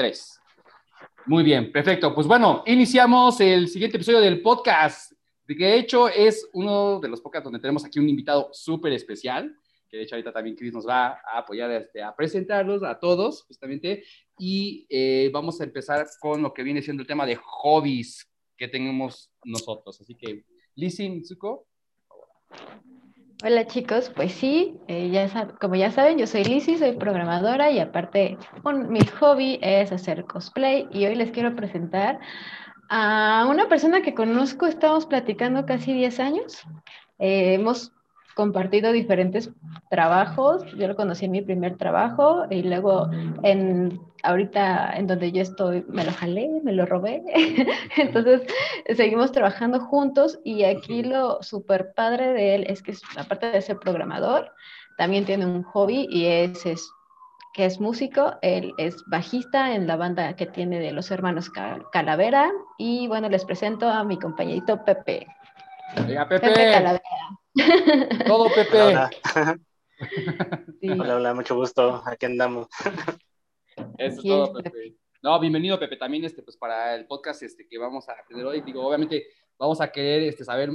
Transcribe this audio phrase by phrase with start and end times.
[0.00, 0.40] tres.
[1.26, 2.14] Muy bien, perfecto.
[2.14, 5.12] Pues bueno, iniciamos el siguiente episodio del podcast,
[5.46, 8.94] de que de hecho es uno de los podcasts donde tenemos aquí un invitado súper
[8.94, 9.54] especial,
[9.90, 13.42] que de hecho ahorita también Chris nos va a apoyar este, a presentarlos a todos,
[13.42, 14.04] justamente,
[14.38, 18.26] y eh, vamos a empezar con lo que viene siendo el tema de hobbies
[18.56, 20.00] que tenemos nosotros.
[20.00, 20.46] Así que,
[20.76, 21.66] Lizzie, Mitsuko.
[23.42, 27.78] Hola chicos, pues sí, eh, ya como ya saben, yo soy Lizzie, soy programadora y
[27.78, 28.36] aparte
[28.90, 32.20] mi hobby es hacer cosplay y hoy les quiero presentar
[32.90, 36.62] a una persona que conozco, estamos platicando casi 10 años,
[37.18, 37.94] eh, hemos
[38.40, 39.50] compartido diferentes
[39.90, 40.64] trabajos.
[40.78, 43.10] Yo lo conocí en mi primer trabajo y luego
[43.42, 47.22] en ahorita en donde yo estoy me lo jalé, me lo robé.
[47.98, 48.40] Entonces
[48.96, 53.78] seguimos trabajando juntos y aquí lo súper padre de él es que aparte de ser
[53.78, 54.50] programador,
[54.96, 56.90] también tiene un hobby y es, es
[57.52, 61.50] que es músico, él es bajista en la banda que tiene de los hermanos
[61.92, 65.26] Calavera y bueno, les presento a mi compañerito Pepe.
[65.94, 66.40] Pepe.
[66.40, 67.39] Pepe Calavera.
[68.26, 68.78] Todo Pepe.
[70.82, 71.34] Hola, hola.
[71.34, 72.02] mucho gusto.
[72.06, 72.68] Aquí andamos.
[73.98, 74.96] Eso es todo, Pepe.
[75.22, 78.60] No, bienvenido, Pepe, también este, pues, para el podcast este, que vamos a tener hoy.
[78.60, 79.26] Digo, obviamente
[79.58, 80.70] vamos a querer este, saber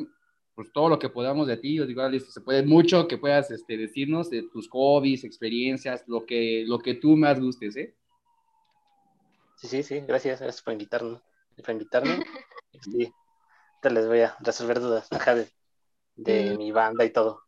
[0.53, 1.79] pues, todo lo que podamos de ti.
[1.79, 6.79] digo, se puede mucho que puedas este, decirnos de tus hobbies, experiencias, lo que, lo
[6.79, 7.95] que tú más gustes, ¿eh?
[9.55, 11.21] Sí, sí, sí, gracias, gracias por invitarnos.
[11.55, 12.19] Por invitarme.
[12.81, 13.11] sí,
[13.81, 15.47] te les voy a resolver dudas de,
[16.15, 17.41] de mi banda y todo.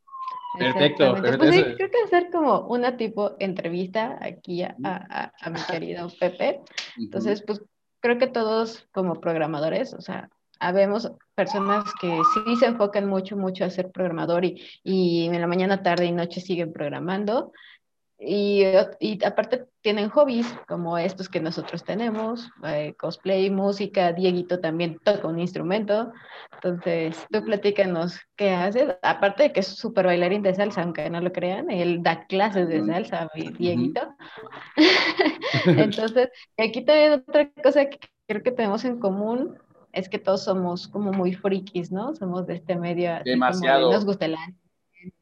[0.57, 1.15] Perfecto.
[1.21, 6.07] Pues sí, creo que hacer como una tipo entrevista aquí a, a, a mi querido
[6.19, 6.61] Pepe.
[6.97, 7.61] Entonces, pues
[7.99, 10.29] creo que todos como programadores, o sea,
[10.59, 15.47] habemos personas que sí se enfocan mucho, mucho a ser programador y, y en la
[15.47, 17.51] mañana, tarde y noche siguen programando.
[18.19, 18.63] Y,
[18.99, 25.27] y, aparte tienen hobbies como estos que nosotros tenemos, eh, cosplay, música, Dieguito también toca
[25.27, 26.11] un instrumento.
[26.55, 28.95] Entonces, tú platícanos qué haces.
[29.03, 32.67] Aparte de que es súper bailarín de salsa, aunque no lo crean, él da clases
[32.67, 34.01] de salsa, Dieguito.
[35.66, 39.59] Entonces, aquí también otra cosa que creo que tenemos en común
[39.94, 42.16] es que todos somos como muy frikis, ¿no?
[42.16, 43.11] Somos de este medio.
[43.23, 43.91] Demasiado.
[43.91, 44.66] nos gusta el anime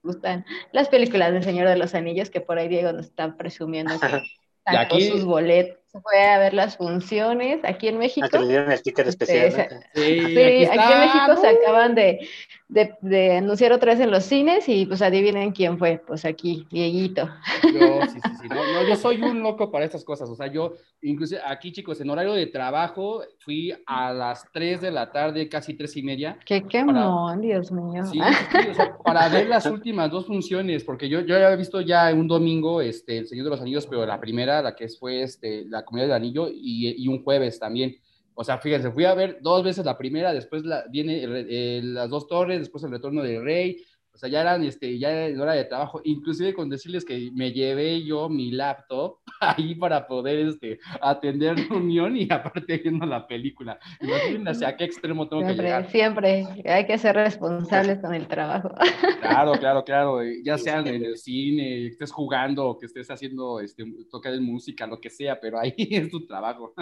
[0.04, 4.00] gustan las películas de Señor de los Anillos, que por ahí Diego nos está presumiendo
[4.00, 4.22] que
[4.66, 8.26] sacó sus boletos, fue a ver las funciones aquí en México.
[8.26, 9.86] Aquí le el sticker este, especial.
[9.94, 12.28] sí, aquí, aquí, en México se acaban de,
[12.68, 16.66] de, de, anunciar otra vez en los cines y pues adivinen quién fue, pues aquí,
[16.72, 17.30] Dieguito.
[17.64, 20.48] Yo, sí, sí, sí, no, no, yo soy un loco para estas cosas, o sea,
[20.48, 25.48] yo, incluso aquí chicos, en horario de trabajo, fui a las 3 de la tarde,
[25.48, 26.40] casi 3 y media.
[26.44, 28.04] Qué quemón, Dios mío.
[28.06, 28.20] Sí,
[28.52, 32.12] sí, o sea, para ver las últimas dos funciones, porque yo, yo había visto ya
[32.14, 35.66] un domingo, este, El Señor de los Anillos, pero la primera, la que fue, este,
[35.66, 37.96] la Comunidad del Anillo, y, y un jueves también.
[38.36, 42.28] O sea, fíjense, fui a ver dos veces la primera, después la, viene las dos
[42.28, 43.82] torres, después el retorno del rey,
[44.16, 47.52] o sea, ya eran, este, ya en hora de trabajo, inclusive con decirles que me
[47.52, 53.78] llevé yo mi laptop ahí para poder, este, atender reunión y aparte viendo la película.
[54.00, 55.92] Imagínense hacia qué extremo tengo siempre, que llegar.
[55.92, 58.74] Siempre, hay que ser responsables con el trabajo.
[59.26, 63.60] Claro, claro, claro, ya sea en el cine, que estés jugando, o que estés haciendo,
[63.60, 66.74] este, tocar música, lo que sea, pero ahí es tu trabajo.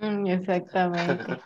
[0.00, 1.38] Mm, exactamente.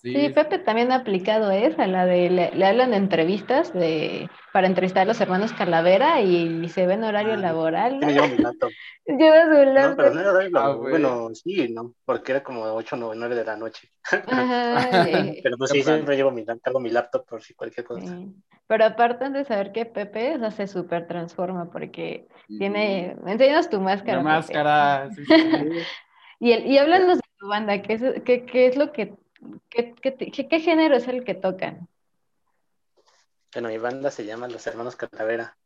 [0.00, 5.06] Sí, Pepe también ha aplicado esa, la de le, hablan entrevistas de para entrevistar a
[5.06, 7.98] los hermanos Calavera y, se ve en horario ah, laboral.
[7.98, 8.08] ¿no?
[8.08, 8.70] Llevo mi laptop.
[9.06, 9.90] Lleva su laptop.
[9.90, 11.94] No, pero no era horario ah, bueno, sí, ¿no?
[12.04, 13.90] Porque era como 8 o 9 de la noche.
[14.04, 14.88] Ajá,
[15.42, 18.06] pero pues sí, siempre llevo mi, cargo mi laptop por si cualquier cosa.
[18.06, 18.36] Sí.
[18.68, 23.16] Pero aparte de saber que Pepe o sea, se súper transforma porque tiene...
[23.26, 24.18] Enséñanos tu máscara.
[24.18, 25.32] La máscara, sí, sí,
[26.38, 29.14] y, el, y háblanos de tu banda, ¿qué es, qué, qué es lo que
[29.68, 31.88] ¿Qué, qué, qué, género es el que tocan?
[33.52, 35.56] Bueno, mi banda se llama Los Hermanos Calavera.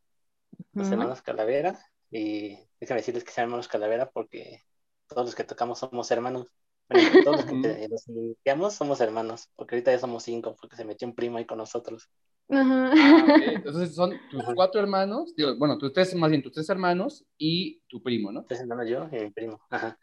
[0.72, 1.78] Los Hermanos Calavera.
[2.10, 4.62] Y déjame decirles que se llaman Hermanos Calavera porque
[5.08, 6.48] todos los que tocamos somos hermanos.
[6.88, 7.54] Bueno, todos los que
[7.90, 11.46] nos iniciamos somos hermanos, porque ahorita ya somos cinco, porque se metió un primo ahí
[11.46, 12.08] con nosotros.
[12.50, 12.92] Ah,
[13.64, 17.80] Entonces son tus cuatro hermanos, digo, bueno, tus tres, más bien tus tres hermanos y
[17.88, 18.44] tu primo, ¿no?
[18.44, 19.60] Tres hermanos yo y mi primo.
[19.70, 19.98] Ajá.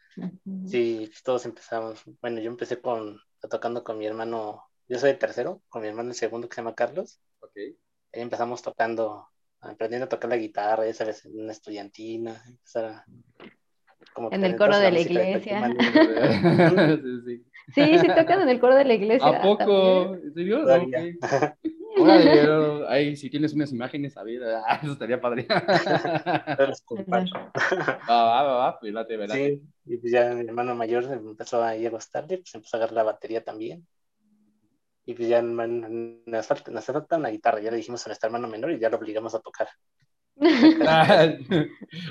[0.66, 2.02] Sí, todos empezamos.
[2.20, 6.10] Bueno, yo empecé con tocando con mi hermano, yo soy el tercero, con mi hermano
[6.10, 7.20] el segundo que se llama Carlos.
[7.40, 7.56] Ok.
[7.56, 9.28] Ahí empezamos tocando,
[9.60, 12.42] aprendiendo a tocar la guitarra, ya sabes, en una estudiantina,
[14.12, 15.72] como en el coro de la iglesia.
[17.74, 17.98] sí, sí.
[17.98, 19.28] sí, tocan en el coro de la iglesia.
[19.28, 20.14] ¿A poco?
[20.14, 20.64] ¿En serio?
[22.00, 25.46] Órale, ahí si tienes unas imágenes, a ver, ah, eso estaría padre.
[28.08, 29.36] Va, va, va, va, pues late, ¿verdad?
[29.36, 32.96] Sí, y pues ya mi hermano mayor empezó ahí a gustarle, pues empezó a agarrar
[32.96, 33.86] la batería también.
[35.06, 38.28] Y pues ya man- nos falta, nos falta una guitarra, ya le dijimos a nuestro
[38.28, 39.68] hermano menor y ya lo obligamos a tocar.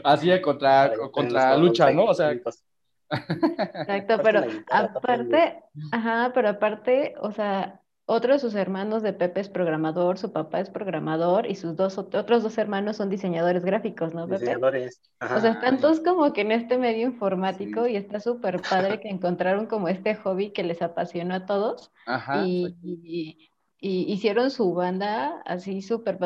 [0.04, 2.06] Así de contra, contra lucha, ¿no?
[2.06, 2.64] O sea, técnicos.
[3.12, 9.50] Exacto, pero aparte, ajá, pero aparte, o sea, otro de sus hermanos de Pepe es
[9.50, 14.14] programador, su papá es programador y sus dos ot- otros dos hermanos son diseñadores gráficos,
[14.14, 14.40] ¿no, Pepe?
[14.46, 15.02] diseñadores.
[15.20, 15.38] Ajá.
[15.38, 17.92] O sea, están todos como que en este medio informático Sí.
[17.92, 22.46] y está súper padre que encontraron como este hobby que les apasionó a todos ajá.
[22.48, 23.52] y, y-
[23.82, 26.18] y hicieron su banda así súper.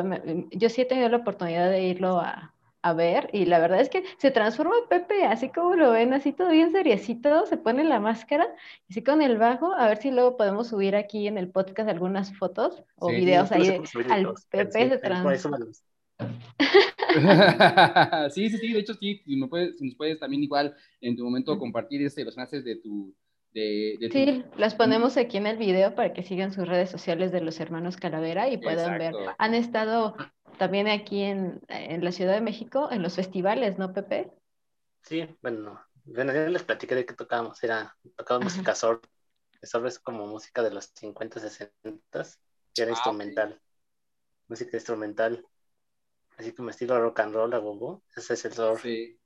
[0.51, 2.52] Yo sí he tenido la oportunidad de irlo a,
[2.83, 6.33] a ver y la verdad es que se transforma Pepe, así como lo ven, así
[6.33, 8.45] todo bien seriecito, se pone la máscara,
[8.89, 12.37] así con el bajo, a ver si luego podemos subir aquí en el podcast algunas
[12.37, 13.81] fotos o Sí, videos Sí, ahí de
[14.11, 14.33] al.
[14.49, 15.57] Pepe Sí, se transforma.
[18.31, 21.15] sí, sí, sí, de hecho sí, si, me puedes, si nos puedes también igual en
[21.15, 23.13] tu momento compartir este, los enlaces de tu,
[23.53, 26.89] de, de tu- Sí, las ponemos aquí en el video para que sigan sus redes
[26.89, 29.13] sociales de los hermanos Calavera y puedan ver.
[29.37, 30.15] Han estado
[30.57, 34.31] también aquí en, en la Ciudad de México en los festivales, ¿no, Pepe?
[35.03, 39.01] Sí, bueno, bueno, ya les platiqué de que tocábamos, era, tocábamos música surf.
[39.61, 41.71] El surf es como música de los 50, 60,
[42.73, 43.61] que era Ah, instrumental.
[44.47, 45.45] Música instrumental.
[46.37, 48.03] Así como estilo rock and roll a gogo.
[48.15, 48.81] Ese es el surf.
[48.81, 49.19] Sí.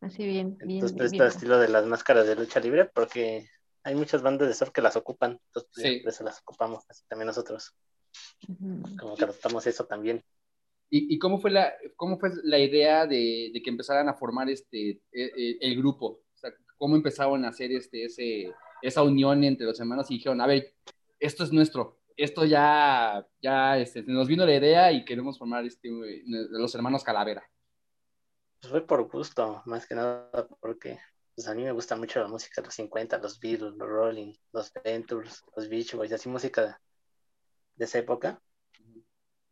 [0.00, 1.22] Así bien, bien, Entonces, pues, bien.
[1.22, 3.48] este estilo de las máscaras de lucha libre, porque
[3.82, 5.32] hay muchas bandas de surf que las ocupan.
[5.46, 6.00] Entonces, pues, Sí.
[6.00, 7.74] por eso las ocupamos, así también nosotros.
[8.98, 10.22] Como que adoptamos eso también.
[10.90, 14.48] ¿Y, y cómo, fue la, cómo fue la idea de, de que empezaran a formar
[14.48, 16.22] este, e- e- el, grupo?
[16.34, 20.40] O sea, ¿Cómo empezaron a hacer este, ese, esa unión entre los hermanos y dijeron,
[20.40, 20.74] a ver,
[21.18, 25.90] esto es nuestro, esto ya, ya este, nos vino la idea y queremos formar este,
[26.26, 27.44] los hermanos Calavera?
[28.60, 30.98] Pues fue por gusto, más que nada, porque
[31.34, 34.32] pues, a mí me gusta mucho la música de los 50, los Beatles, los Rolling,
[34.52, 36.80] los Ventures, los Beach Boys, así música
[37.78, 38.40] de, esa época.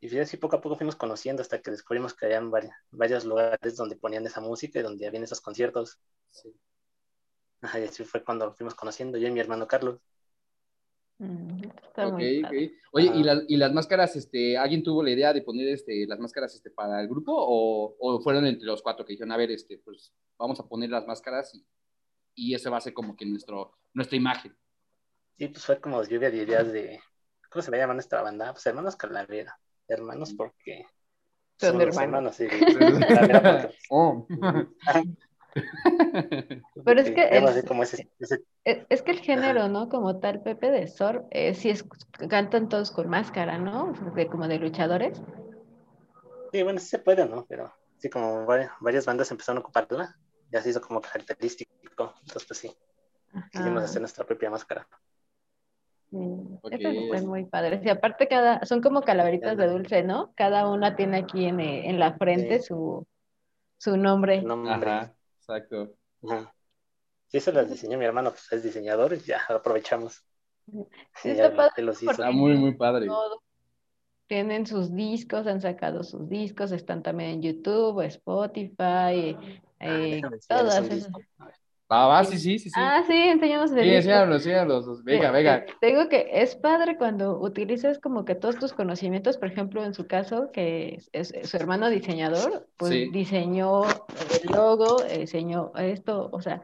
[0.01, 3.77] Y así poco a poco fuimos conociendo hasta que descubrimos que había varios, varios lugares
[3.77, 5.99] donde ponían esa música y donde habían esos conciertos.
[6.31, 6.55] Sí.
[7.63, 9.99] Ajá, y así fue cuando fuimos conociendo yo y mi hermano Carlos.
[11.19, 12.43] Mm, Está Ok, muy ok.
[12.43, 12.73] padre.
[12.93, 13.13] Oye.
[13.15, 16.55] ¿y, las, y las máscaras, este, alguien tuvo la idea de poner este, las máscaras
[16.55, 19.79] este, para el grupo o, o fueron entre los cuatro que dijeron, a ver, este,
[19.79, 21.67] pues vamos a poner las máscaras y,
[22.35, 24.55] y ese va a ser como que nuestro, nuestra imagen?
[25.39, 27.01] Sí, pues fue como lluvia de ideas de,
[27.57, 28.53] ¿cómo se le llama nuestra banda?
[28.53, 29.59] Pues hermanos Calavera.
[29.89, 30.85] Hermanos porque
[31.59, 32.03] Son hermanos.
[32.03, 32.37] hermanos.
[32.37, 34.29] Sí, porque Oh.
[36.85, 39.89] Pero es que tenemos es- así como ese, ese- Es, es que el género, ¿no?
[39.89, 41.83] Como tal, Pepe de Sor, eh, sí es,
[42.29, 43.95] cantan todos con máscara, ¿no?
[44.15, 45.23] De, como de luchadores.
[46.53, 47.47] sí, bueno, sí se puede, ¿no?
[47.47, 50.15] Pero sí, como varias, varias bandas empezaron a ocuparla,
[50.53, 51.73] ya se hizo como característico.
[52.21, 52.77] Entonces, pues sí,
[53.51, 53.87] quisimos Ajá.
[53.87, 54.87] hacer nuestra propia máscara.
[56.11, 56.17] Sí,
[56.63, 56.73] Ok.
[56.73, 57.85] esas están muy padres.
[57.85, 60.33] Y aparte cada, son como calaveritas de dulce, ¿no?
[60.37, 62.67] Cada una tiene aquí en, eh, en la frente Sí.
[62.67, 63.07] su,
[63.79, 64.43] su nombre.
[64.43, 64.73] Nombre.
[64.73, 65.93] Ajá, exacto.
[66.29, 66.55] Ajá.
[67.29, 70.25] Sí, eso las diseñó mi hermano, pues es diseñador y ya aprovechamos.
[71.15, 72.13] Sí, está ya padre los hizo.
[72.13, 73.07] Está muy, muy padre.
[73.07, 73.43] Todo.
[74.29, 79.37] Tienen sus discos, han sacado sus discos, están también en YouTube, Spotify,
[79.79, 81.13] Ah, eh, todas esas.
[81.89, 81.95] Disco.
[81.95, 82.09] A ver.
[82.09, 82.81] Va, va, sí, sí, sí, sí.
[82.81, 83.97] Ah, sí, enseñamos el sí, disco.
[83.97, 85.05] enséñalos, enséñalos.
[85.05, 85.57] Venga, venga.
[85.59, 89.95] eh, Tengo que, es padre cuando utilizas como que todos tus conocimientos, por ejemplo, en
[89.95, 93.11] su caso, que es, es su hermano diseñador, pues Sí.
[93.13, 96.63] diseñó el logo, diseñó esto, o sea,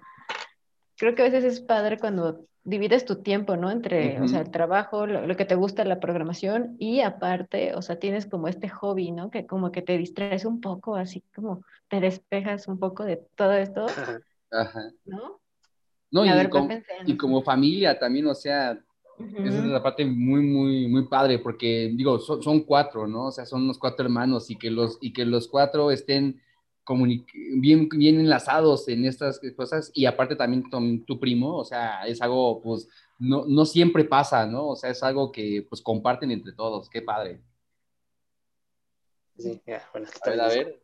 [0.97, 3.73] creo que a veces es padre cuando divides tu tiempo, ¿no?
[3.73, 7.83] Entre, o sea, el trabajo, lo, lo que te gusta, la programación, y aparte, o
[7.83, 9.29] sea, tienes como este hobby, ¿no?
[9.31, 13.53] Que como que te distraes un poco, así como te despejas un poco de todo
[13.53, 13.87] esto,
[14.53, 14.93] Ajá.
[16.13, 16.27] ¿no?
[16.27, 18.79] Y, ver, como, y familia también, o sea,
[19.19, 23.29] esa es la parte muy, muy, muy padre, porque digo, son, son cuatro, ¿no?
[23.29, 26.41] O sea, son los cuatro hermanos y que los, y que los cuatro estén
[27.61, 32.21] bien, bien enlazados en estas cosas y aparte también con tu primo, o sea, es
[32.21, 34.69] algo, pues, no, no siempre pasa, ¿no?
[34.69, 37.41] O sea, es algo que, pues, comparten entre todos, qué padre.
[39.39, 40.83] Sí, ya, bueno, A está ver, a ver.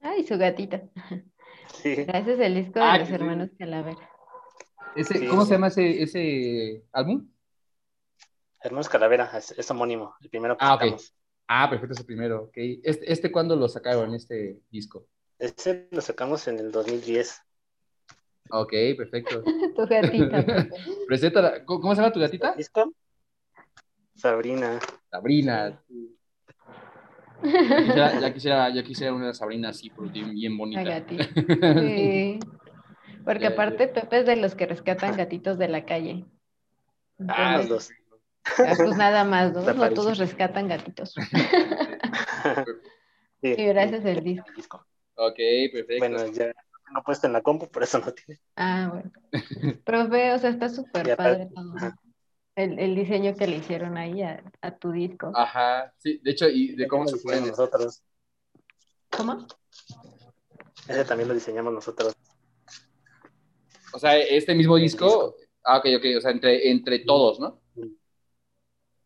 [0.00, 0.82] Ay, su gatita.
[1.82, 3.20] Sí, Gracias es el disco Ah, de los que sí.
[3.20, 4.10] hermanos Calavera.
[4.96, 5.48] Ese, Sí, ¿Cómo sí.
[5.48, 7.28] se llama ese, ese álbum?
[8.60, 10.80] Hermanos Calavera, es, es homónimo, el primero que Ah, ok.
[10.80, 11.14] sacamos.
[11.46, 12.54] Ah, perfecto, es el primero, ok.
[12.56, 15.06] ¿Este, este cuándo lo sacaron, este disco?
[15.38, 17.40] Ese lo sacamos en el 2010.
[18.50, 19.42] Ok, perfecto.
[19.76, 20.68] Tu gatita.
[21.66, 22.54] ¿Cómo cómo se llama tu gatita?
[22.54, 22.92] ¿Disco?
[24.16, 24.80] Sabrina.
[25.10, 25.80] Sabrina.
[27.42, 31.04] Ya quisiera, ya quisiera, ya quisiera una Sabrina así, por ti, bien bonita.
[31.80, 32.38] Sí.
[33.24, 36.24] Porque Ya, aparte Pepe es de los que rescatan gatitos de la calle.
[37.28, 37.90] Ah, los dos.
[38.56, 39.60] pues nada más, ¿no?
[39.62, 41.14] La No todos rescatan gatitos.
[43.40, 44.48] Sí, Y gracias el disco.
[44.48, 44.86] el disco.
[45.14, 45.36] Ok,
[45.72, 45.98] perfecto.
[45.98, 46.52] Bueno, ya
[46.86, 48.40] tengo puesto en la compu, por eso no tiene.
[48.56, 49.12] Ah, bueno.
[49.84, 51.74] Profe, o sea, está súper padre todo.
[52.58, 55.30] El, el diseño que le hicieron ahí a, a tu disco.
[55.32, 57.44] Ajá, sí, de hecho, y de cómo se pueden.
[57.44, 58.02] diseñamos nosotros.
[59.16, 59.46] ¿Cómo?
[60.88, 62.14] Ese también lo diseñamos nosotros.
[63.92, 65.04] O sea, este mismo El disco.
[65.04, 65.36] disco.
[65.62, 67.60] Ah, ok, ok, o sea, entre, entre todos, ¿no?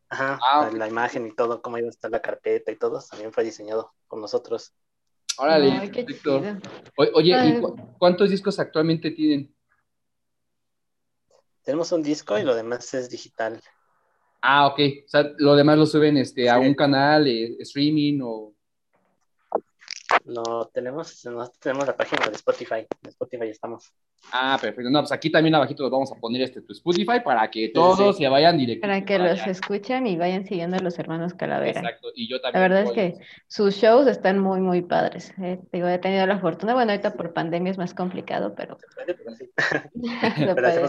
[0.09, 3.35] Ajá, Ah, la imagen y todo, cómo iba a estar la carpeta y todo, también
[3.35, 4.73] fue diseñado con nosotros.
[5.37, 6.41] Órale, Ay, qué perfecto.
[6.41, 6.59] chido.
[6.97, 9.55] O- Oye, ¿y cu- cuántos discos actualmente tienen?
[11.65, 13.61] Tenemos un disco y lo demás es digital.
[14.41, 14.81] Ah, ok.
[15.05, 18.53] O sea, lo demás lo suben este, a un canal, eh, streaming o.
[20.25, 22.87] No tenemos, no tenemos la página de Spotify.
[23.03, 23.93] En Spotify estamos.
[24.31, 24.91] Ah, perfecto.
[24.91, 28.17] No, pues aquí también abajito los vamos a poner este tu Spotify para que todos
[28.17, 28.23] sí.
[28.23, 28.83] se vayan directo.
[28.83, 31.81] Para que los escuchen y vayan siguiendo a los hermanos Calavera.
[31.81, 32.09] Exacto.
[32.15, 32.63] Y yo La también.
[32.63, 35.33] verdad es que sus shows están muy, muy padres.
[35.43, 35.59] eh.
[35.73, 39.15] Digo, he tenido la fortuna, bueno, ahorita por pandemia es más complicado, pero Se puede,
[39.15, 39.51] pero sí.
[40.55, 40.89] Pero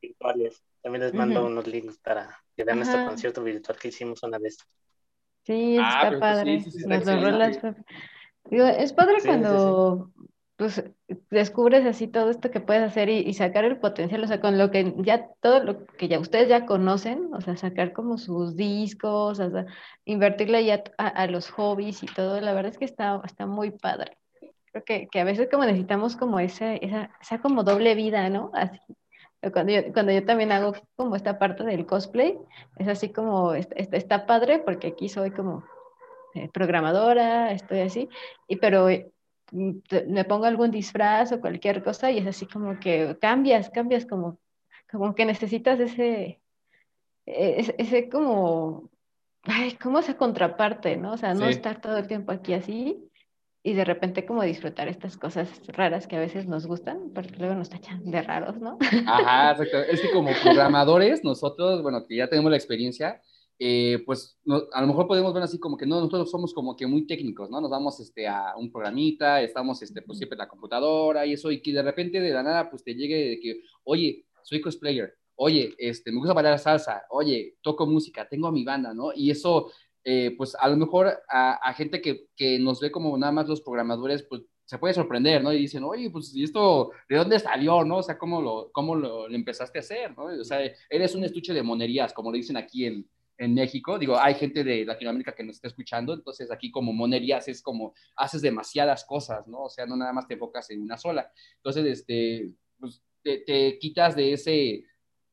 [0.00, 0.62] virtuales.
[0.82, 1.52] También les mando Ujú.
[1.52, 4.58] unos links para que vean nuestro concierto virtual que hicimos una vez.
[5.44, 6.58] Sí, Ah, está pues padre.
[6.58, 7.58] sí, sí, sí, está Las rolas
[8.50, 10.10] Digo, es padre Sí, sí, cuando
[10.56, 10.82] pues
[11.30, 14.56] descubres así todo esto que puedes hacer y, y sacar el potencial, o sea, con
[14.56, 18.56] lo que ya, todo lo que ya ustedes ya conocen, o sea, sacar como sus
[18.56, 19.66] discos, o sea,
[20.06, 23.70] invertirle ya a, a los hobbies y todo, la verdad es que está, está muy
[23.70, 24.16] padre.
[24.72, 28.50] Creo que, que a veces como necesitamos como ese, esa, esa como doble vida, ¿no?
[28.54, 28.78] Así.
[29.52, 32.38] Cuando yo, cuando yo también hago como esta parte del cosplay,
[32.76, 35.64] es así como, está, está- padre porque aquí soy como
[36.34, 38.08] eh, programadora, estoy así,
[38.48, 38.88] y pero
[39.52, 39.70] mm,
[40.08, 44.38] me pongo algún disfraz o cualquier cosa y es así como que cambias, cambias como,
[44.90, 46.40] como que necesitas ese,
[47.24, 48.90] ese, ese como,
[49.44, 51.12] ay, como esa contraparte, ¿no?
[51.12, 51.50] O sea, no Sí.
[51.52, 53.10] estar todo el tiempo aquí así
[53.66, 57.56] y de repente como disfrutar estas cosas raras que a veces nos gustan, porque luego
[57.56, 58.78] nos tachan de raros, ¿no?
[59.06, 59.78] Ajá, exacto.
[59.78, 63.20] Es que como programadores, nosotros, bueno, que ya tenemos la experiencia,
[63.58, 66.76] eh, pues no- a lo mejor podemos ver así como que no, nosotros somos como
[66.76, 67.60] que muy técnicos, ¿no?
[67.60, 71.50] Nos vamos este, a un programita, estamos este, pues siempre en la computadora y eso,
[71.50, 75.12] y que de repente de la nada pues te llegue de que, oye, soy cosplayer,
[75.34, 79.10] oye, este, me gusta bailar salsa, oye, toco música, tengo mi banda, ¿no?
[79.12, 79.72] Y eso,
[80.08, 83.60] eh, pues a lo mejor a, gente que, que nos ve como nada más los
[83.60, 85.52] programadores, pues se puede sorprender, ¿no?
[85.52, 87.96] Y dicen, oye, pues, ¿y esto de dónde salió, no?
[87.96, 90.26] O sea, ¿cómo lo, cómo lo, empezaste a hacer, no?
[90.26, 93.04] O sea, eres un estuche de monerías, como lo dicen aquí en,
[93.36, 93.98] en México.
[93.98, 97.92] Digo, hay gente de Latinoamérica que nos está escuchando, entonces aquí como monerías es como
[98.14, 99.64] haces demasiadas cosas, ¿no?
[99.64, 101.32] O sea, no nada más te enfocas en una sola.
[101.56, 104.84] Entonces, este, pues, te, te quitas de ese,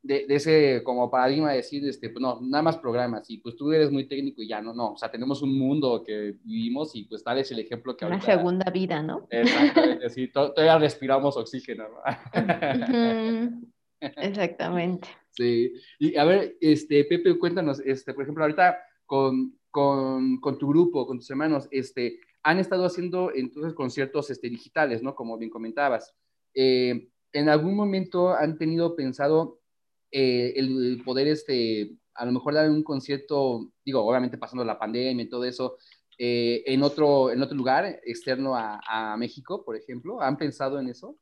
[0.03, 3.55] de, de, ese como paradigma de decir, este, pues no, nada más programas y pues
[3.55, 6.93] tú eres muy técnico y ya no, no, o sea, tenemos un mundo que vivimos
[6.95, 8.33] y pues tal es el ejemplo que Una ahorita...
[8.35, 9.25] segunda vida, ¿no?
[9.29, 13.61] Exactamente, sí, to- todavía respiramos oxígeno, ¿no?
[13.99, 15.07] Exactamente.
[15.35, 20.67] Sí, y a ver, este, Pepe, cuéntanos, este, por ejemplo, ahorita con, con, con tu
[20.67, 25.15] grupo, con tus hermanos, este, han estado haciendo entonces conciertos este, digitales, ¿no?
[25.15, 26.13] Como bien comentabas.
[26.53, 29.59] Eh, ¿En algún momento han tenido pensado
[30.13, 35.25] eh, el, poder, este, a lo mejor dar un concierto, digo, obviamente pasando la pandemia
[35.25, 35.77] y todo eso,
[36.17, 40.21] eh, en, otro, en otro lugar externo a, a México, por ejemplo?
[40.21, 41.17] ¿Han pensado en eso?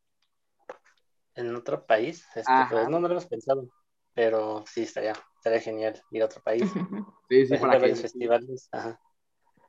[1.36, 3.70] En otro país, este, pues no, no lo hemos pensado,
[4.14, 6.64] pero sí estaría, estaría genial ir a otro país.
[7.30, 9.00] Sí, ejemplo, hay varios festivales, ajá.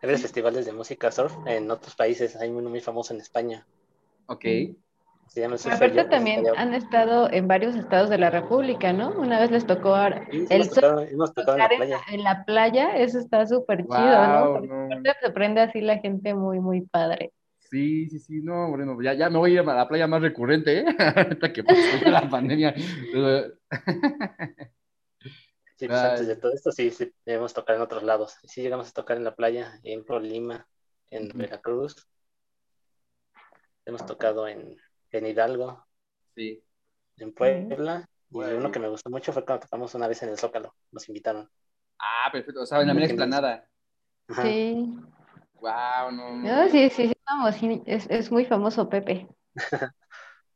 [0.00, 3.64] Hay varios festivales de música surf en otros países, hay uno muy famoso en España.
[4.26, 4.44] Ok.
[5.64, 9.12] Aparte Yo, también han estado en varios estados de la República, ¿no?
[9.12, 12.00] Una vez les tocó ahora Sí, sí, el hemos tocado, hemos tocado en la playa.
[12.06, 14.60] la, en la playa, eso está súper chido, ¿no?
[14.60, 14.84] No.
[14.84, 17.32] aparte se prende así la gente muy, muy padre.
[17.58, 20.20] Sí, sí, sí, no, bueno, ya, ya me voy a ir a la playa más
[20.20, 20.84] recurrente, ¿eh?
[21.16, 22.74] Ahorita que pasó la pandemia.
[25.74, 28.36] Sí, pues antes de todo esto, sí, sí, debemos tocar en otros lados.
[28.44, 30.68] Sí, llegamos a tocar en la playa, en Lima,
[31.10, 31.36] en.
[31.36, 32.06] Veracruz.
[33.84, 34.76] Hemos tocado en,
[35.12, 35.84] en Hidalgo,
[36.34, 36.64] Sí.
[37.18, 38.08] en Puebla.
[38.30, 38.56] Y Bueno.
[38.58, 40.74] uno que me gustó mucho fue cuando tocamos una vez en el Zócalo.
[40.90, 41.48] Nos invitaron.
[41.98, 42.62] Ah, perfecto.
[42.62, 43.68] O sea, en la mera explanada.
[44.28, 44.42] Ajá.
[44.42, 44.96] Sí.
[45.60, 46.42] Wow, no, no.
[46.64, 49.28] No, sí, sí, sí, vamos, sí, es, es muy famoso Pepe.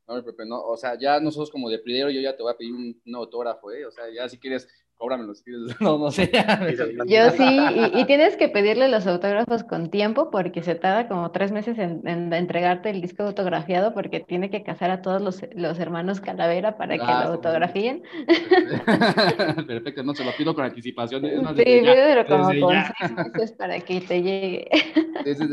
[0.08, 0.60] No, Pepe, no.
[0.62, 3.14] O sea, ya nosotros como de Pridero, yo ya te voy a pedir un, un
[3.16, 3.84] autógrafo, ¿eh?
[3.86, 5.32] O sea, ya si quieres, cóbramelo
[5.80, 6.30] no, no sé.
[7.06, 7.58] Yo sí,
[7.94, 12.06] y, tienes que pedirle los autógrafos con tiempo porque se tarda como tres meses en,
[12.06, 16.96] entregarte el disco autografiado porque tiene que casar a todos los, los hermanos Calavera para
[16.96, 18.02] que ah, lo autografíen.
[19.66, 21.22] Perfecto, no se lo pido con anticipación.
[21.22, 24.68] sí, pero como con seis meses para que te llegue.
[25.24, 25.48] Sí, sí,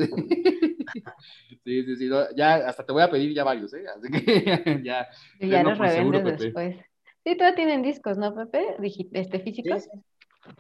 [1.64, 1.86] sí.
[1.86, 3.84] sí, sí, ya hasta te voy a pedir ya varios, ¿eh?
[3.96, 5.08] Así que ya.
[5.40, 6.93] Y ya los revendes después.
[7.24, 8.76] Sí, todavía tienen discos, ¿no, Pepe?
[9.14, 9.88] este, físicos.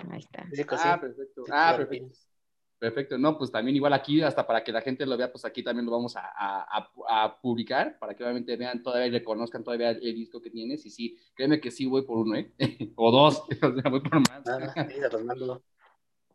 [0.10, 0.48] Ahí está.
[0.72, 1.43] ah, perfecto.
[1.51, 2.15] Ah, perfecto.
[2.79, 5.63] Perfecto, no, pues también igual aquí, hasta para que la gente lo vea, pues aquí
[5.63, 9.91] también lo vamos a, a, a, publicar, para que obviamente vean todavía y reconozcan todavía
[9.91, 10.86] el disco que tienes.
[10.86, 12.51] Y sí, créeme que sí voy por uno, ¿eh?
[12.96, 14.43] o dos, o sea, voy por más.
[14.46, 14.96] Ah, sí,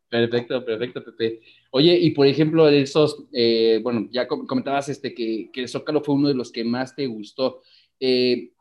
[0.09, 1.43] Perfecto, perfecto, Pepe.
[1.71, 6.15] Oye, y por ejemplo, esos, eh, bueno, ya comentabas este, que, que el Zócalo fue
[6.15, 7.61] uno de los que más te gustó.
[8.01, 8.53] Eh,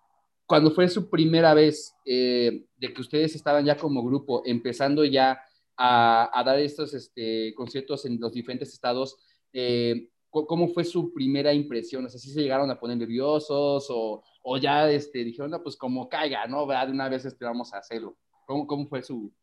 [0.48, 5.42] cuando fue su primera vez eh, de que ustedes estaban ya como grupo, empezando ya
[5.76, 9.18] a, dar estos este, conciertos en los diferentes estados,
[9.52, 12.06] eh, ¿cómo fue su primera impresión?
[12.06, 14.24] O sea, ¿sí se llegaron a poner nerviosos o,
[14.58, 16.66] ya este, dijeron, no, pues como caiga, ¿no?
[16.66, 18.18] De una vez este, vamos a hacerlo.
[18.46, 19.34] ¿Cómo, fue su,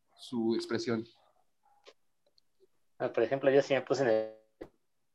[0.54, 1.06] expresión?
[2.98, 4.34] Ah, por ejemplo, yo sí me puse.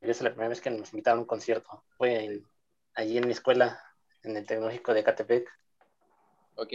[0.01, 1.83] Yo la primera vez que nos invitaron a un concierto.
[1.97, 2.43] Fue
[2.93, 3.81] allí en mi escuela,
[4.21, 5.49] en el Tecnológico de Catepec.
[6.59, 6.73] Ok.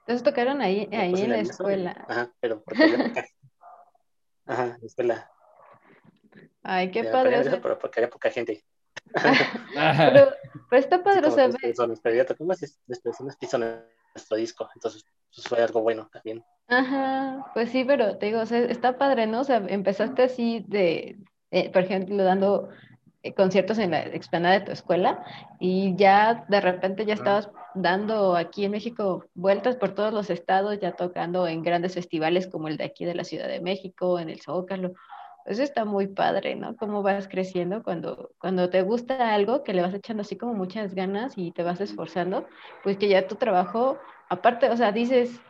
[0.00, 2.04] Entonces tocaron ahí, ahí en la escuela.
[2.06, 2.82] Ajá, pero porque
[4.46, 5.30] Ajá, en la escuela.
[6.62, 7.42] Ay, qué padre.
[7.62, 8.62] pero porque había poca gente.
[9.74, 10.30] pero,
[10.68, 11.56] pero está padre saber.
[12.02, 16.44] Pero tocamos después unas piso nuestro disco, entonces pues, fue algo bueno también.
[16.68, 19.40] Ajá, pues sí, pero te digo, o sea, está padre, ¿no?
[19.40, 21.18] O sea, empezaste así de,
[21.50, 22.68] eh, por ejemplo, dando
[23.36, 25.24] conciertos en la explanada de tu escuela
[25.58, 30.78] y ya de repente ya estabas dando aquí en México vueltas por todos los estados,
[30.80, 34.30] ya tocando en grandes festivales como el de aquí de la Ciudad de México, en
[34.30, 34.92] el Zócalo.
[35.46, 36.76] Eso está muy padre, ¿no?
[36.76, 40.94] Cómo vas creciendo cuando, cuando te gusta algo, que le vas echando así como muchas
[40.94, 42.46] ganas y te vas esforzando,
[42.82, 43.98] pues que ya tu trabajo,
[44.28, 45.40] aparte, o sea, dices,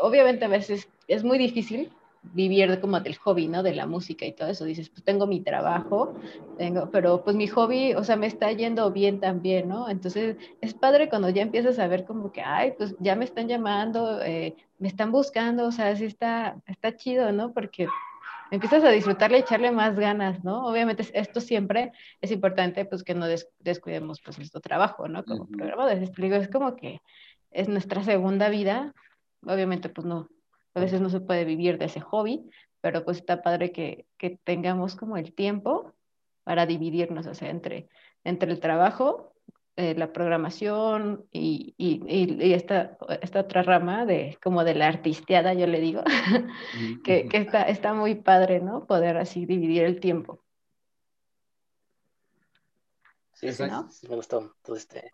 [0.00, 1.92] obviamente a veces es muy difícil,
[2.32, 3.62] vivir como del hobby, ¿no?
[3.62, 4.64] De la música y todo eso.
[4.64, 6.14] Dices, pues tengo mi trabajo,
[6.58, 9.88] tengo, pero pues mi hobby, o sea, me está yendo bien también, ¿no?
[9.88, 13.48] Entonces es padre cuando ya empiezas a ver como que, ay, pues ya me están
[13.48, 17.52] llamando, eh, me están buscando, o sea, sí está, está chido, ¿no?
[17.52, 17.86] Porque
[18.50, 20.66] empiezas a disfrutarle y echarle más ganas, ¿no?
[20.66, 23.26] Obviamente esto siempre es importante, pues que no
[23.60, 25.24] descuidemos pues nuestro trabajo, ¿no?
[25.24, 27.00] Como programadores, es como que
[27.50, 28.94] es nuestra segunda vida,
[29.42, 30.28] obviamente pues no,
[30.74, 34.38] a veces no se puede vivir de ese hobby, pero pues está padre que, que
[34.44, 35.94] tengamos como el tiempo
[36.42, 37.88] para dividirnos, o sea, entre,
[38.24, 39.32] entre el trabajo,
[39.76, 45.54] eh, la programación y, y, y, esta, esta otra rama de como de la artisteada,
[45.54, 46.02] yo le digo,
[47.04, 48.86] que, que, está, está muy padre, ¿no?
[48.86, 50.44] Poder así dividir el tiempo.
[53.32, 55.10] Sí, sí, sí me gustó todo este,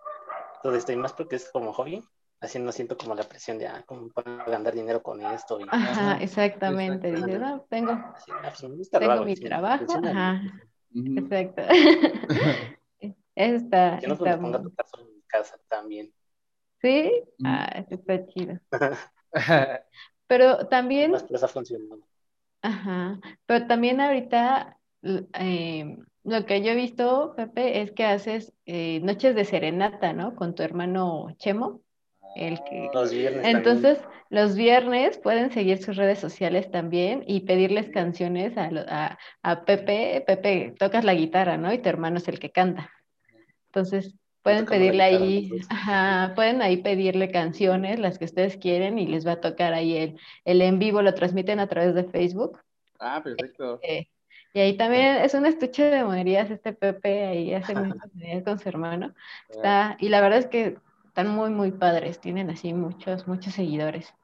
[0.62, 2.04] todo esto y más porque es como hobby,
[2.40, 5.60] así no siento como la presión de, ah, ¿cómo puedo ganar dinero con esto?
[5.60, 7.12] Y, ajá, exactamente.
[7.12, 7.98] Dice, no, tengo,
[8.90, 9.84] tengo mi trabajo.
[10.04, 10.42] Ajá,
[10.94, 11.62] exacto.
[13.34, 16.12] Está, Yo no está me pongo a tocar solo en mi casa también.
[16.82, 17.10] ¿Sí?
[17.42, 18.58] Ah, está chido.
[20.26, 21.12] Pero también...
[21.12, 22.06] Más está funcionando.
[22.62, 24.78] Ajá, pero también ahorita...
[25.02, 30.36] Eh, lo que yo he visto, Pepe, es que haces eh, noches de serenata, ¿no?
[30.36, 31.80] Con tu hermano Chemo.
[32.36, 32.90] El que...
[32.92, 33.46] Los viernes.
[33.46, 39.64] Entonces, los viernes pueden seguir sus redes sociales también y pedirles canciones a, a, a,
[39.64, 40.22] Pepe.
[40.26, 41.72] Pepe, tocas la guitarra, ¿no?
[41.72, 42.90] Y tu hermano es el que canta.
[43.66, 49.26] Entonces, pueden pedirle ahí, ajá, pueden ahí pedirle canciones, las que ustedes quieren, y les
[49.26, 52.58] va a tocar ahí el, el en vivo, lo transmiten a través de Facebook.
[52.98, 53.80] Ah, perfecto.
[53.82, 54.08] Eh,
[54.52, 58.10] y ahí también es un estuche de monerías este Pepe, ahí hace muchas
[58.44, 59.14] con su hermano.
[59.48, 60.76] Está, y la verdad es que
[61.10, 64.14] están muy, muy padres, tienen así muchos, muchos seguidores.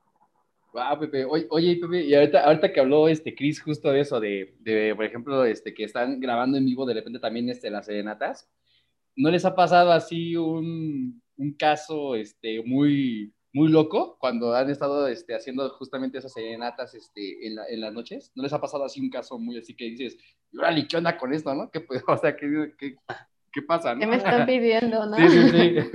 [0.72, 1.24] Wow, Pepe.
[1.24, 5.04] Oye, Pepe, y ahorita, ahorita que habló este Chris justo de eso, de, de, por
[5.04, 8.48] ejemplo, este, que están grabando en vivo de repente también este, las serenatas,
[9.16, 15.08] ¿no les ha pasado así un, un caso este, muy, muy loco cuando han estado
[15.08, 18.30] este, haciendo justamente esas serenatas este, en, la, en, las noches?
[18.36, 20.16] ¿No les ha pasado así un caso muy así que dices,
[20.56, 21.68] órale, ¿qué con esto, no?
[21.68, 22.94] ¿Qué, o sea, ¿qué, qué,
[23.56, 23.96] ¿Qué pasa?
[23.98, 25.16] ¿Qué me están pidiendo, no?
[25.28, 25.78] Sí, sí, sí.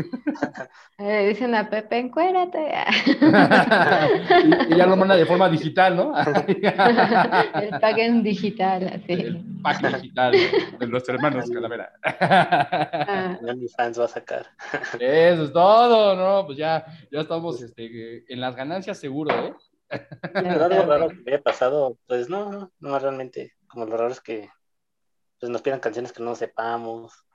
[0.97, 2.59] Eh, dicen a Pepe, encuérate.
[4.69, 6.13] y, y ya lo manda de forma digital, ¿no?
[6.19, 9.13] El en digital, así.
[9.13, 11.91] El pack digital de los hermanos Calavera.
[12.03, 13.39] Ah,
[13.75, 14.45] fans va a sacar.
[14.99, 16.45] Eso es todo, ¿no?
[16.45, 19.55] Pues ya, ya estamos este, en las ganancias seguro, ¿eh?
[20.33, 23.53] Pero algo raro que me haya pasado, pues no, no, no realmente.
[23.67, 24.49] Como lo raro es que
[25.39, 27.25] pues, nos pidan canciones que no sepamos.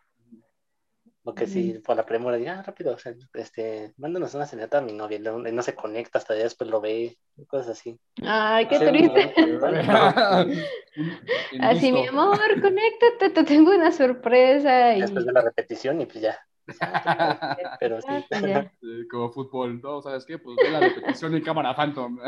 [1.28, 4.78] O que si por la premura diga, ah, rápido, o sea, este, mándanos una señata
[4.78, 7.98] a mi novia, y no, no se conecta hasta después lo ve, cosas así.
[8.22, 9.34] Ay, qué Sí, triste.
[11.60, 14.94] Así, mi amor, conéctate, te tengo una sorpresa.
[14.94, 15.00] Y...
[15.00, 16.38] Después de la repetición y pues ya.
[17.80, 18.08] Pero sí.
[18.32, 18.70] Ah,
[19.10, 20.02] Como fútbol, ¿no?
[20.02, 20.38] ¿Sabes qué?
[20.38, 22.18] Pues ve la repetición en cámara Phantom.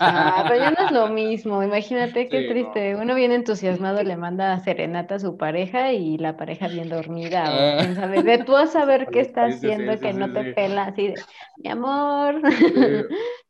[0.00, 1.62] Ah, pero ya no es lo mismo.
[1.62, 2.96] Imagínate qué Sí, triste.
[2.96, 7.44] Uno bien entusiasmado le manda serenata a su pareja y la pareja bien dormida.
[7.46, 7.74] Ah.
[7.76, 8.22] O quién sabe.
[8.22, 10.32] Ve tú a saber qué está Sí, sí, sí, haciendo que sí, no sí.
[10.32, 11.14] te pela así de,
[11.56, 12.40] mi amor.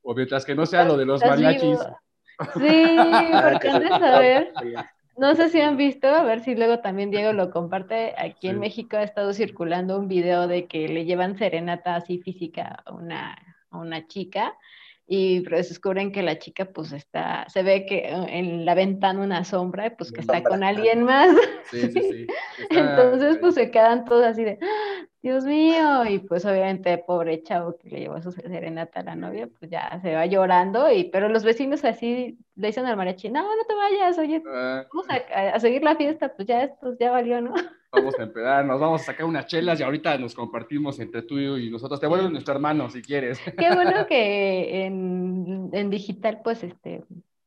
[0.03, 1.62] O mientras que no sea lo de los ¿Estás mariachis.
[1.62, 1.98] vivo?
[2.55, 2.96] Sí,
[3.42, 4.53] porque han de saber.
[5.21, 8.15] No sé si han visto, a ver si luego también Diego lo comparte.
[8.17, 8.59] Aquí en.
[8.59, 13.37] México ha estado circulando un video de que le llevan serenata así física a una,
[13.71, 14.57] a una chica
[15.12, 19.20] y pues descubren que la chica pues está, se ve que eh, en la ventana
[19.23, 21.37] una sombra pues que está con alguien más.
[21.70, 22.27] Sí, sí, sí.
[22.70, 27.42] Está- Entonces pues se quedan todos así de, "Ah, Dios mío, y pues obviamente pobre
[27.42, 31.05] chavo que le llevó su serenata a la novia, pues ya se va llorando, y
[31.11, 35.07] pero los vecinos así le dicen al mariachi, no, no te vayas, oye, Ah, vamos
[35.11, 37.55] a, a seguir la fiesta, pues ya esto ya valió, ¿no?
[37.92, 41.38] Vamos a empezar, nos vamos a sacar unas chelas y ahorita nos compartimos entre tú
[41.38, 42.00] y nosotros.
[42.00, 43.40] Te vuelves nuestro hermano si quieres.
[43.59, 47.05] Qué bueno que en, en digital, pues este,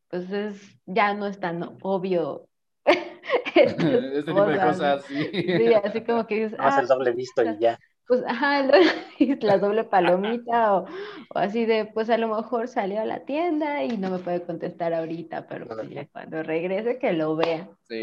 [0.09, 2.47] pues es, ya no es tan obvio.
[3.55, 5.29] este tipo de cosas, sí.
[5.31, 7.79] Sí, así como que dices, ah, el doble visto y ya.
[8.07, 8.67] pues ajá,
[9.41, 13.83] la doble palomita o, o así de, pues a lo mejor salió a la tienda
[13.83, 17.69] y no me puede contestar ahorita, pero pues ya cuando regrese que lo vea.
[17.83, 18.01] Sí.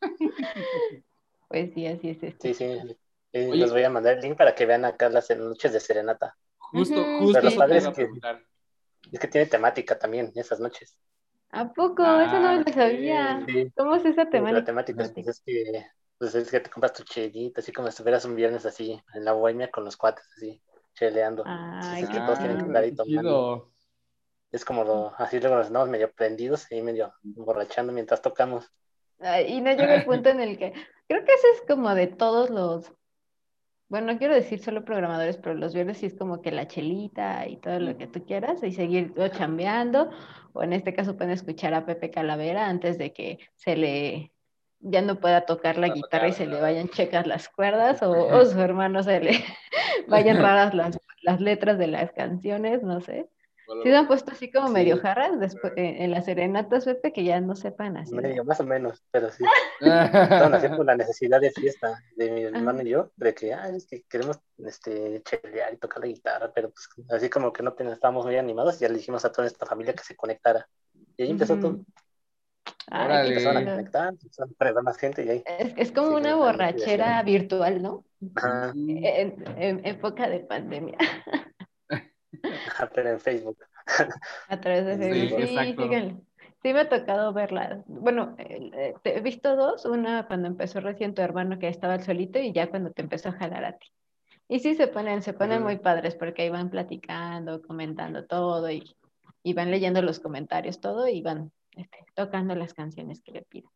[1.48, 2.48] Pues sí, así es esto.
[2.48, 2.64] Sí, sí.
[3.32, 3.50] Eh.
[3.54, 6.36] Les voy a mandar el link para que vean acá las noches de serenata.
[6.58, 8.08] Justo, Ujú, justo Pero padre es que-.
[9.12, 10.98] Es que tiene temática también esas noches.
[11.50, 12.02] ¿A poco?
[12.02, 13.42] Eso no Ah, lo sabía.
[13.46, 13.72] Sí.
[13.76, 14.64] ¿Cómo es esa La temática?
[14.64, 15.86] temática es, pues, es que
[16.18, 19.24] pues es que te compras tu chelita, así como si estuvieras un viernes así, en
[19.24, 20.60] la bohemia con los cuates, así,
[20.94, 21.44] cheleando.
[21.46, 23.72] Ay, es que qué todos tienen que estar ahí tomando.
[24.50, 28.70] Es como lo, así luego nos andamos medio prendidos y medio borrachando mientras tocamos.
[29.20, 30.72] Y no llega el punto en el que,
[31.08, 32.92] creo que ese es como de todos los,
[33.88, 37.46] bueno, no quiero decir solo programadores, pero los viernes sí es como que la chelita
[37.48, 40.10] y todo lo que tú quieras y seguir o chambeando,
[40.52, 44.32] o en este caso pueden escuchar a Pepe Calavera antes de que se le,
[44.80, 48.44] ya no pueda tocar la guitarra y se le vayan checas las cuerdas o, o
[48.44, 49.32] su hermano se le
[50.08, 53.28] vayan raras las, las letras de las canciones, no sé.
[53.82, 54.72] Sí se han puesto así como Sí.
[54.72, 58.14] medio jarras después, en, en las serenatas, Pepe, que ya no sepan así.
[58.14, 59.44] Medio, más o menos, pero sí.
[59.80, 63.86] Estaban haciendo la necesidad de fiesta de mi hermano y yo, de que, ah, es
[63.86, 67.88] que queremos este, chelear y tocar la guitarra, pero pues así como que no ten-
[67.88, 70.66] estábamos muy animados, ya le dijimos a toda nuestra familia que se conectara.
[71.16, 71.78] Y ahí empezó todo.
[72.90, 75.44] Ay, Empezaron a conectar, empezaron a traer más gente y ahí.
[75.58, 78.04] Es, es como Sí, una borrachera virtual, ¿no?
[78.34, 80.96] Ajá, En, en época de pandemia,
[82.94, 83.58] pero en Facebook.
[84.48, 85.38] a través de Facebook.
[85.38, 85.90] Sí, exacto.
[86.62, 87.84] Sí me ha tocado verlas.
[87.86, 91.94] Bueno, eh, eh, te- he visto dos, una cuando empezó recién tu hermano que estaba
[91.94, 93.86] al solito y ya cuando te empezó a jalar a ti.
[94.48, 98.82] Y sí se ponen, se ponen muy padres porque ahí van platicando, comentando todo y,
[99.44, 103.70] y van leyendo los comentarios todo y van este, tocando las canciones que le piden.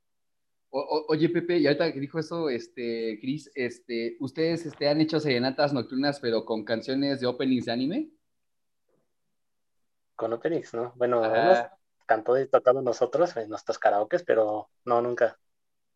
[0.70, 5.01] O- o- oye, Pepe, y ahorita que dijo eso, este, Chris, este, ¿ustedes este, han
[5.01, 8.09] hecho serenatas nocturnas, pero con canciones de openings de anime?
[10.23, 10.93] Con Openix, ¿no?
[10.95, 11.37] Bueno, Ajá.
[11.37, 11.59] hemos
[12.07, 15.37] cantado y tocado nosotros en nuestros karaokes, pero no, nunca.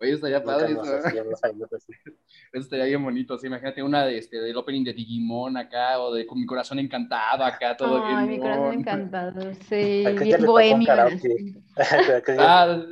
[0.00, 1.06] Oye, estaría Nunca padre nos eso.
[1.06, 1.40] hacíamos.
[2.52, 3.38] Eso estaría bien bonito.
[3.38, 6.80] sí, imagínate una de, este, del opening de Digimon acá, o de con mi corazón
[6.80, 8.30] encantado acá, todo Ay, bien.
[8.30, 8.80] mi corazón mon.
[8.80, 10.86] encantado, sí, bien bohemio.
[10.88, 11.14] karaoke.
[11.14, 11.54] así.
[12.06, 12.82] Creo que ya, Ah,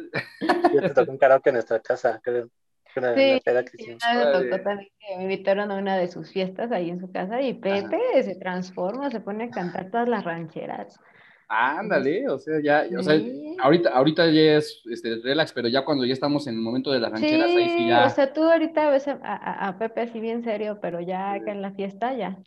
[0.72, 2.48] ya te tocó un karaoke en nuestra casa, creo.
[2.96, 6.06] Una, Sí, una que sí, una vez tocó también que me invitaron a una de
[6.06, 10.08] sus fiestas ahí en su casa y Pepe se transforma, se pone a cantar todas
[10.08, 11.00] las rancheras.
[11.48, 13.56] Ándale, o sea, ya, o sea, Sí.
[13.60, 17.00] ahorita, ahorita ya es este, relax, pero ya cuando ya estamos en el momento de
[17.00, 18.06] las rancheras, ahí sí Sí, ya.
[18.06, 21.52] o sea, tú ahorita ves a, a- a Pepe así bien serio, pero ya acá
[21.52, 22.38] en la fiesta ya.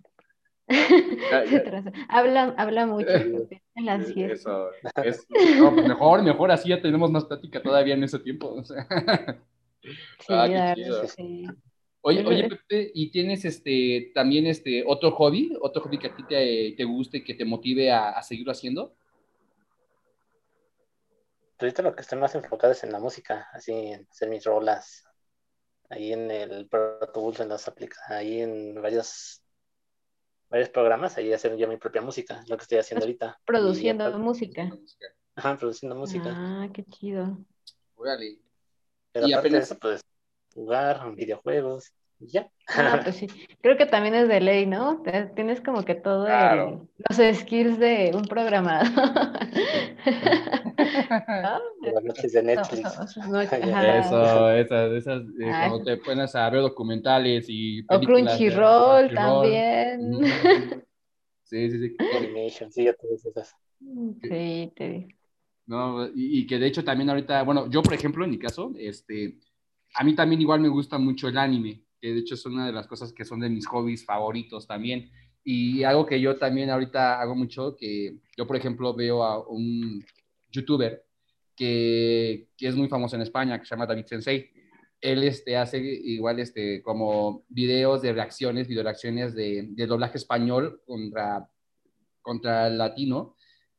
[2.09, 4.39] Habla, habla mucho Pepe, en las fiestas.
[4.41, 4.69] Eso,
[5.03, 5.27] es,
[5.59, 8.49] no, pues mejor, mejor, así ya tenemos más plática todavía en ese tiempo.
[8.53, 8.85] o sea.
[9.81, 9.89] Sí,
[10.29, 11.47] Ah, qué la sí.
[12.01, 16.23] Oye, oye, Pepe, ¿y tienes este también este otro hobby, otro hobby que a ti
[16.23, 18.95] te, te guste, que te motive a, a seguirlo haciendo?
[21.57, 24.43] Pues ahorita lo que estoy más enfocado es en la música, así en hacer mis
[24.45, 25.03] rolas,
[25.89, 29.41] ahí en el Pro Tools, en las aplicaciones, ahí en varios
[30.49, 33.39] varios programas, ahí hacer yo mi propia música, lo que estoy haciendo ahorita.
[33.43, 34.71] Produciendo música.
[35.35, 36.33] Ajá, produciendo música.
[36.35, 37.37] Ah, qué chido.
[37.95, 38.39] Órale.
[39.11, 40.01] Pero aparte de eso, pues
[40.57, 42.49] jugar videojuegos y ya.
[42.69, 43.27] Ah, pues sí.
[43.61, 45.03] Creo que también es de ley, ¿no?
[45.35, 46.87] Tienes como que todo Claro.
[47.07, 48.87] los skills de un programador.
[50.77, 52.97] Las noches de Netflix.
[53.27, 53.41] No.
[53.41, 59.13] Eso, esas, esas, eh, cuando te pones a ver documentales y O películas de- Crunchyroll
[59.13, 60.21] también.
[61.43, 61.95] Sí, sí, sí.
[62.17, 63.55] Animation, sí, ya todas esas.
[63.79, 65.07] Sí, te digo.
[65.67, 68.71] No, y, y que de hecho también ahorita, bueno, yo por ejemplo, en mi caso,
[68.77, 69.37] este,
[69.97, 72.71] a mí también igual me gusta mucho el anime, que de hecho es una de
[72.71, 75.09] las cosas que son de mis hobbies favoritos también.
[75.43, 80.05] Y algo que yo también ahorita hago mucho, que yo por ejemplo veo a un
[80.51, 81.03] youtuber
[81.55, 84.51] que, que es muy famoso en España, que se llama David Sensei.
[85.01, 90.83] Él este, hace igual este, como videos de reacciones, video reacciones de, de doblaje español
[90.85, 91.49] contra,
[92.21, 93.36] contra el latino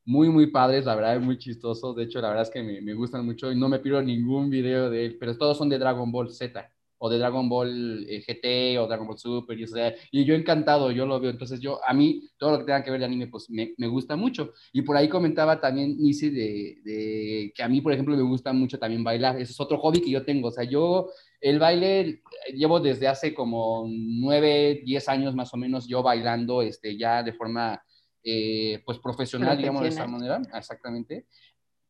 [0.09, 1.95] muy, muy padres, la verdad, muy chistosos.
[1.95, 4.49] De hecho, la verdad es que me, me gustan mucho y no me pierdo ningún
[4.49, 6.67] video de él, pero todos son de Dragon Ball Z
[6.97, 10.35] o de Dragon Ball eh, GT o Dragon Ball Super y, o sea, y yo
[10.35, 11.31] encantado, yo lo veo.
[11.31, 13.87] Entonces, yo, a mí, todo lo que tenga que ver de anime, pues me, me
[13.87, 14.55] gusta mucho.
[14.73, 18.55] Y por ahí comentaba también Nisi de, de que a mí, por ejemplo, me gusta
[18.55, 19.37] mucho también bailar.
[19.37, 20.49] Ese es otro hobby que yo tengo.
[20.49, 22.23] O sea, yo el baile eh,
[22.55, 27.35] llevo desde hace como nueve, diez años más o menos yo bailando este, ya de
[27.35, 27.83] forma
[28.31, 31.27] eh, pues profesional, digamos de esa manera, exactamente.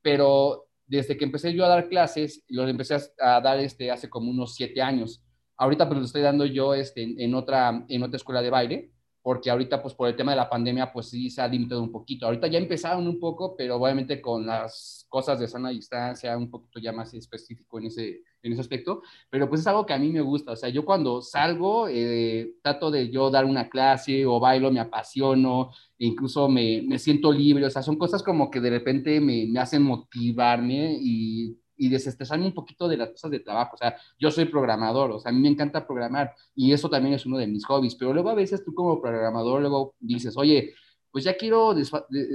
[0.00, 4.30] Pero desde que empecé yo a dar clases, los empecé a, dar este, hace como
[4.30, 5.22] unos siete años.
[5.56, 8.92] Ahorita pues lo estoy dando yo este, en, en, otra, en otra escuela de baile,
[9.20, 11.90] porque ahorita pues por el tema de la pandemia pues sí se ha limitado un
[11.90, 12.26] poquito.
[12.26, 16.78] Ahorita ya empezaron un poco, pero obviamente con las cosas de sana distancia, un poquito
[16.78, 20.10] ya más específico en ese, en ese aspecto, pero pues es algo que a mí
[20.10, 20.52] me gusta.
[20.52, 24.80] O sea, yo cuando salgo eh, trato de yo dar una clase o bailo, me
[24.80, 27.66] apasiono, e incluso me, me, siento libre.
[27.66, 32.46] O sea, son cosas como que de repente me, me hacen motivarme y y desestresarme
[32.46, 33.74] un poquito de las cosas de trabajo.
[33.74, 37.14] O sea, yo soy programador, o sea, a mí me encanta programar y eso también
[37.14, 40.74] es uno de mis hobbies, pero luego a veces tú como programador luego dices, oye,
[41.10, 41.74] pues ya quiero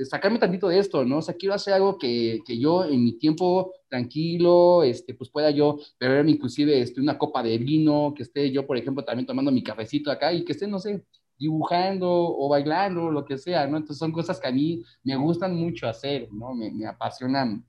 [0.10, 1.18] sacarme tantito de esto, ¿no?
[1.20, 5.52] O sea, quiero hacer algo que, que yo en mi tiempo tranquilo, este, pues pueda
[5.52, 9.52] yo beberme inclusive este, una copa de vino, que esté yo, por ejemplo, también tomando
[9.52, 11.06] mi cafecito acá y que esté, no sé,
[11.38, 13.78] dibujando o bailando, lo que sea, ¿no?
[13.78, 16.56] Entonces son cosas que a mí me gustan mucho hacer, ¿no?
[16.56, 17.64] Me, me apasionan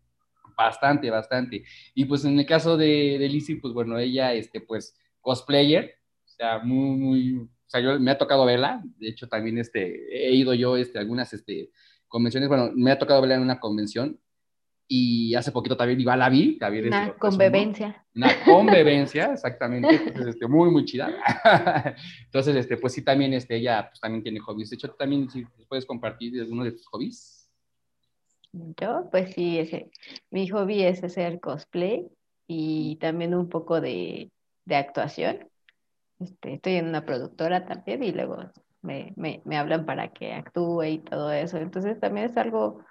[0.57, 1.63] bastante, bastante.
[1.95, 5.93] Y pues en el caso de, de Lizzie, pues bueno, ella, este, pues cosplayer,
[6.25, 10.27] o sea, muy, muy, o sea, yo me ha tocado verla, de hecho también, este,
[10.27, 11.71] he ido yo, este, algunas, este,
[12.09, 14.19] convenciones, bueno, me ha tocado verla en una convención
[14.87, 18.05] y hace poquito también iba la vi, también una este, convivencia.
[18.15, 21.11] Una convivencia, exactamente, entonces, este, muy, muy chida.
[22.25, 24.71] entonces, este, pues sí, también, este, ella, pues también tiene hobbies.
[24.71, 27.51] De hecho, también, si puedes compartir alguno de tus hobbies.
[28.53, 29.91] Yo, pues sí, ese,
[30.31, 32.07] mi hobby es hacer cosplay
[32.47, 34.31] y también un poco de,
[34.65, 35.49] de actuación.
[36.21, 38.39] Este, estoy en una productora también y luego
[38.83, 41.59] me, me, me, hablan para que actúe y todo eso.
[41.59, 42.85] Entonces también es algo,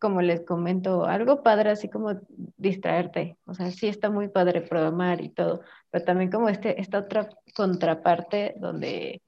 [0.00, 2.20] como les comento, algo padre, así como
[2.56, 3.36] distraerte.
[3.46, 7.28] O sea, sí está muy padre programar y todo, pero también como este, esta otra
[7.54, 9.22] contraparte donde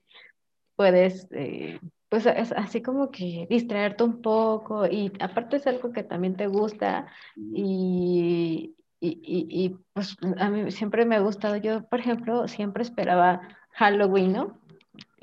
[0.77, 1.29] puedes...
[1.33, 1.79] Eh,
[2.15, 6.47] pues es así como que distraerte un poco y aparte es algo que también te
[6.47, 12.47] gusta y, y, y, y, pues a mí siempre me ha gustado, yo por ejemplo
[12.47, 13.41] siempre esperaba
[13.73, 14.61] Halloween, ¿no?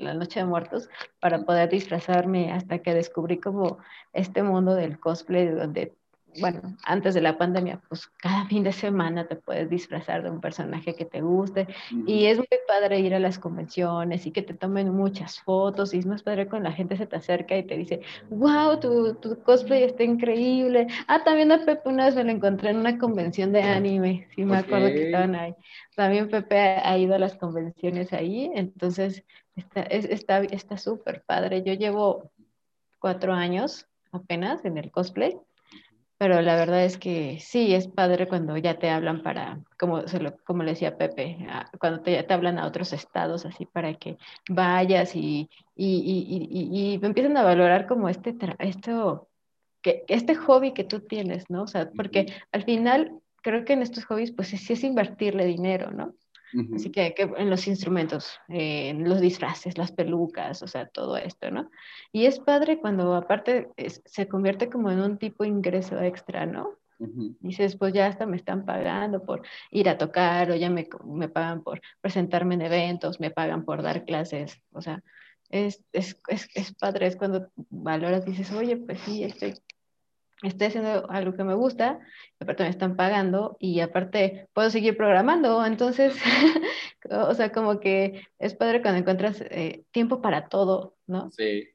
[0.02, 0.88] La noche de muertos
[1.20, 3.78] para poder disfrazarme hasta que descubrí como
[4.12, 5.94] este mundo del cosplay donde
[6.40, 10.40] bueno, antes de la pandemia, pues cada fin de semana te puedes disfrazar de un
[10.40, 11.66] personaje que te guste
[12.06, 15.98] y es muy padre ir a las convenciones y que te tomen muchas fotos y
[15.98, 19.42] es más padre cuando la gente se te acerca y te dice, wow, tu, tu
[19.42, 20.86] cosplay está increíble.
[21.06, 24.44] Ah, también a Pepe una vez me lo encontré en una convención de anime, sí
[24.44, 24.64] me okay.
[24.64, 25.54] acuerdo que estaban ahí.
[25.96, 29.24] También Pepe ha ido a las convenciones ahí, entonces
[29.56, 31.62] está súper está, está padre.
[31.62, 32.30] Yo llevo
[32.98, 35.38] cuatro años apenas en el cosplay
[36.22, 40.20] pero la verdad es que sí, es padre cuando ya te hablan para, como, se
[40.20, 41.36] lo, como le decía Pepe,
[41.80, 46.92] cuando te, te, hablan a otros estados, así para que vayas y, y, y, y,
[46.92, 49.30] y empiezan a valorar como este, esto,
[49.80, 51.64] que, este hobby que tú tienes, ¿no?
[51.64, 55.90] O sea, porque al final creo que en estos hobbies, pues sí es invertirle dinero,
[55.90, 56.14] ¿no?
[56.74, 61.70] Así que, en los instrumentos, en los disfraces, las pelucas, o sea, todo esto, ¿no?
[62.12, 63.70] Y es padre cuando aparte
[64.04, 66.78] se convierte como en un tipo de ingreso extra, ¿no?
[67.40, 71.28] Dices, pues ya hasta me están pagando por ir a tocar o ya me, me,
[71.28, 74.62] pagan por presentarme en eventos, me pagan por dar clases.
[74.70, 75.02] O sea,
[75.48, 79.54] es, es, es, es padre, es cuando valoras, dices, oye, pues sí, estoy,
[80.42, 82.00] estoy haciendo algo que me gusta,
[82.40, 85.64] aparte me están pagando y aparte puedo seguir programando.
[85.64, 86.16] Entonces,
[87.10, 91.30] o sea, como que es padre cuando encuentras eh, tiempo para todo, ¿no?
[91.30, 91.68] Sí.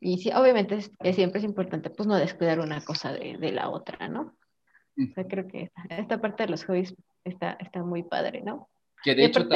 [0.00, 3.68] Y sí, obviamente es, siempre es importante pues no descuidar una cosa de, de la
[3.68, 4.34] otra, ¿no?
[4.98, 8.68] O sea, creo que esta, parte de los hobbies está, está muy padre, ¿no?
[9.02, 9.46] Que de hecho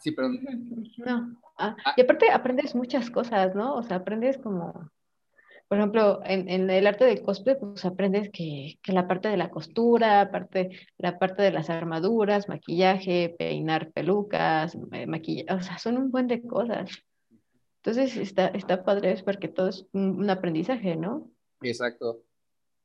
[0.00, 0.40] sí, perdón.
[0.98, 1.36] No.
[1.56, 1.94] Ah, ah.
[1.96, 3.74] Y aparte aprendes muchas cosas, ¿no?
[3.74, 4.90] O sea, aprendes como,
[5.70, 9.36] por ejemplo, en, en el arte del cosplay, pues aprendes que, que, la parte de
[9.36, 15.78] la costura, aparte, la parte de las armaduras, maquillaje, peinar pelucas, eh, maquillaje, o sea,
[15.78, 16.90] son un buen de cosas.
[17.76, 21.30] Entonces está, está padre, es porque todo es un aprendizaje, ¿no?
[21.62, 22.24] Exacto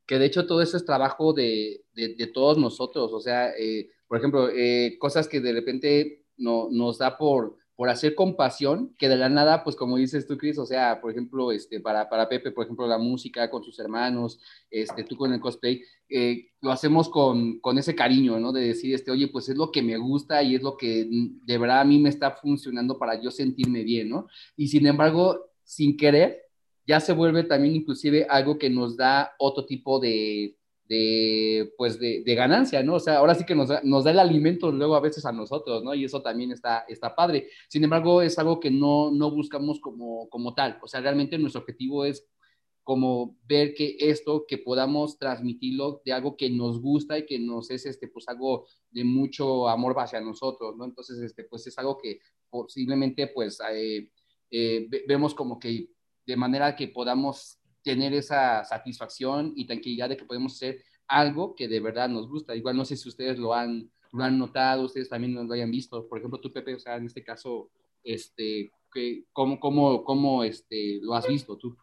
[0.05, 4.17] que de hecho todo eso es trabajo de, de, todos nosotros, o sea, eh, por
[4.19, 9.17] ejemplo, eh, cosas que de repente no, nos da por, por hacer compasión, que de
[9.17, 12.51] la nada, pues como dices tú, Chris, o sea, por ejemplo, este, para, para Pepe,
[12.51, 17.09] por ejemplo, la música con sus hermanos, este, tú con el cosplay, eh, lo hacemos
[17.09, 18.53] con, con, ese cariño, ¿no?
[18.53, 21.57] De decir, este, oye, pues es lo que me gusta y es lo que de
[21.57, 24.27] verdad a mí me está funcionando para yo sentirme bien, ¿no?
[24.55, 26.43] Y sin embargo, sin querer,
[26.87, 30.55] ya se vuelve también inclusive algo que nos da otro tipo de,
[30.87, 32.95] de pues de, de, ganancia, ¿no?
[32.95, 35.83] O sea, ahora sí que nos nos da el alimento luego a veces a nosotros,
[35.83, 35.93] ¿no?
[35.95, 37.47] Y eso también está, está padre.
[37.67, 40.77] Sin embargo, es algo que no, no buscamos como, como tal.
[40.81, 42.27] O sea, realmente nuestro objetivo es
[42.85, 47.71] como ver que esto, que podamos transmitirlo de algo que nos gusta y que nos
[47.71, 50.85] es, este, pues algo de mucho amor hacia nosotros, ¿no?
[50.85, 54.11] Entonces, este, pues es algo que posiblemente, pues, eh,
[54.51, 55.89] eh, vemos como que
[56.27, 61.67] de manera que podamos tener esa satisfacción y tranquilidad de que podemos hacer algo que
[61.67, 62.55] de verdad nos gusta.
[62.55, 66.07] Igual no sé si ustedes lo han, lo han notado, ustedes también lo hayan visto.
[66.09, 67.69] Por ejemplo, tú, Pepe, o sea, en este caso,
[68.03, 68.71] este,
[69.31, 71.77] ¿cómo, cómo, cómo este, lo has visto tú?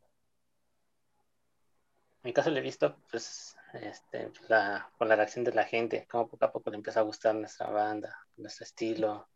[2.24, 6.06] En mi caso lo he visto, pues, este, la, con la reacción de la gente,
[6.10, 9.28] cómo poco a poco le empieza a gustar nuestra banda, nuestro estilo.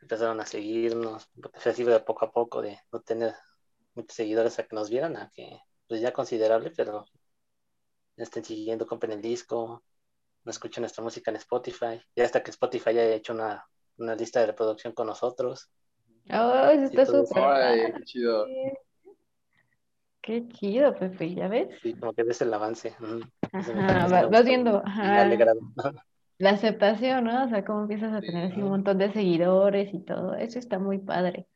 [0.00, 1.28] Empezaron a seguirnos,
[1.66, 3.34] así de poco a poco, de no tener
[3.94, 7.04] muchos seguidores a que nos vieran, a que pues ya considerable, pero
[8.16, 9.82] estén siguiendo, compren el disco,
[10.44, 13.66] no escuchen nuestra música en Spotify, ya hasta que Spotify haya hecho una,
[13.98, 15.70] una lista de reproducción con nosotros.
[16.30, 17.92] Oh, eso está súper.
[17.92, 18.46] qué chido.
[20.20, 21.68] Qué chido, Pepe, ¿ya ves?
[21.82, 22.94] Sí, como que ves el avance.
[23.52, 25.28] Ajá, vas, viendo ajá,
[26.38, 27.44] la aceptación, ¿no?
[27.44, 30.34] O sea, cómo empiezas a tener así un montón de seguidores y todo.
[30.36, 31.48] Eso está muy padre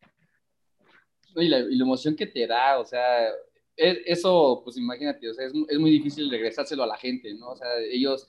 [1.42, 3.29] y, la, emoción que te da, o sea,
[3.77, 7.51] eso, pues imagínate, o sea, es, es, muy difícil regresárselo a la gente, ¿no?
[7.51, 8.29] O sea, ellos,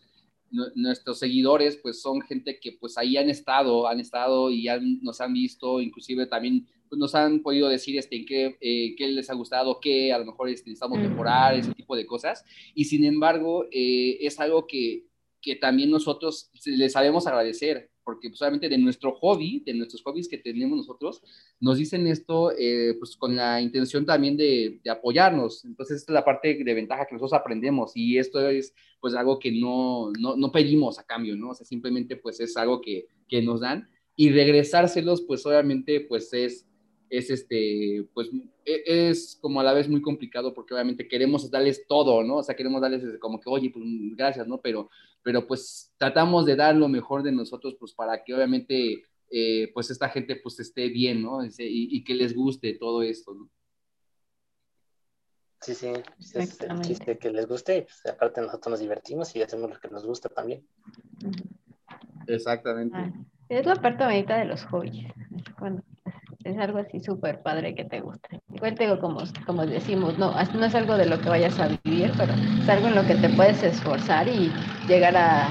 [0.76, 5.20] nuestros seguidores, pues son gente que pues ahí han estado, han estado y han, nos
[5.22, 9.34] han visto, inclusive también pues, nos han podido decir este, qué, eh, qué les ha
[9.34, 12.46] gustado, qué a lo mejor este, necesitamos mejorar, ese tipo de cosas.
[12.74, 15.06] Y sin embargo, eh, es algo que,
[15.42, 20.38] que también nosotros les sabemos agradecer, porque solamente de nuestro hobby, de nuestros hobbies que
[20.38, 21.22] tenemos nosotros,
[21.60, 25.66] nos dicen esto eh, pues con la intención también de, de, apoyarnos.
[25.66, 29.40] Entonces, esta es la parte de ventaja que nosotros aprendemos y esto es pues algo
[29.40, 31.50] que no, no, no pedimos a cambio, ¿no?
[31.50, 36.32] O sea, simplemente pues es algo que, que nos dan y regresárselos pues obviamente pues
[36.32, 36.66] es
[37.10, 38.30] es este, pues
[38.66, 42.38] e, es como a la vez muy complicado porque obviamente queremos darles todo, ¿no?
[42.38, 44.60] O sea, queremos darles como que, oye, pues gracias, ¿no?
[44.60, 44.90] Pero,
[45.28, 49.92] pero pues tratamos de dar lo mejor de nosotros, pues para que obviamente, eh, pues
[49.92, 51.44] esta gente pues esté bien, ¿no?
[51.44, 53.50] Y, y, que les guste todo esto, ¿no?
[55.60, 59.70] Sí, sí, es el chiste que les guste, pues aparte nosotros nos divertimos y hacemos
[59.70, 60.66] lo que nos gusta también.
[62.26, 62.96] Exactamente.
[62.98, 63.12] Ah,
[63.50, 65.12] es la parte bonita de los hobbies,
[65.60, 65.84] cuando
[66.48, 68.42] es algo así súper padre que te guste.
[68.54, 71.68] Igual te digo, como, como decimos, no, no es algo de lo que vayas a
[71.84, 74.52] vivir, pero es algo en lo que te puedes esforzar y
[74.88, 75.50] llegar a,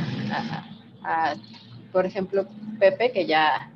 [1.05, 1.35] a,
[1.93, 2.47] por ejemplo,
[2.79, 3.71] Pepe, que ya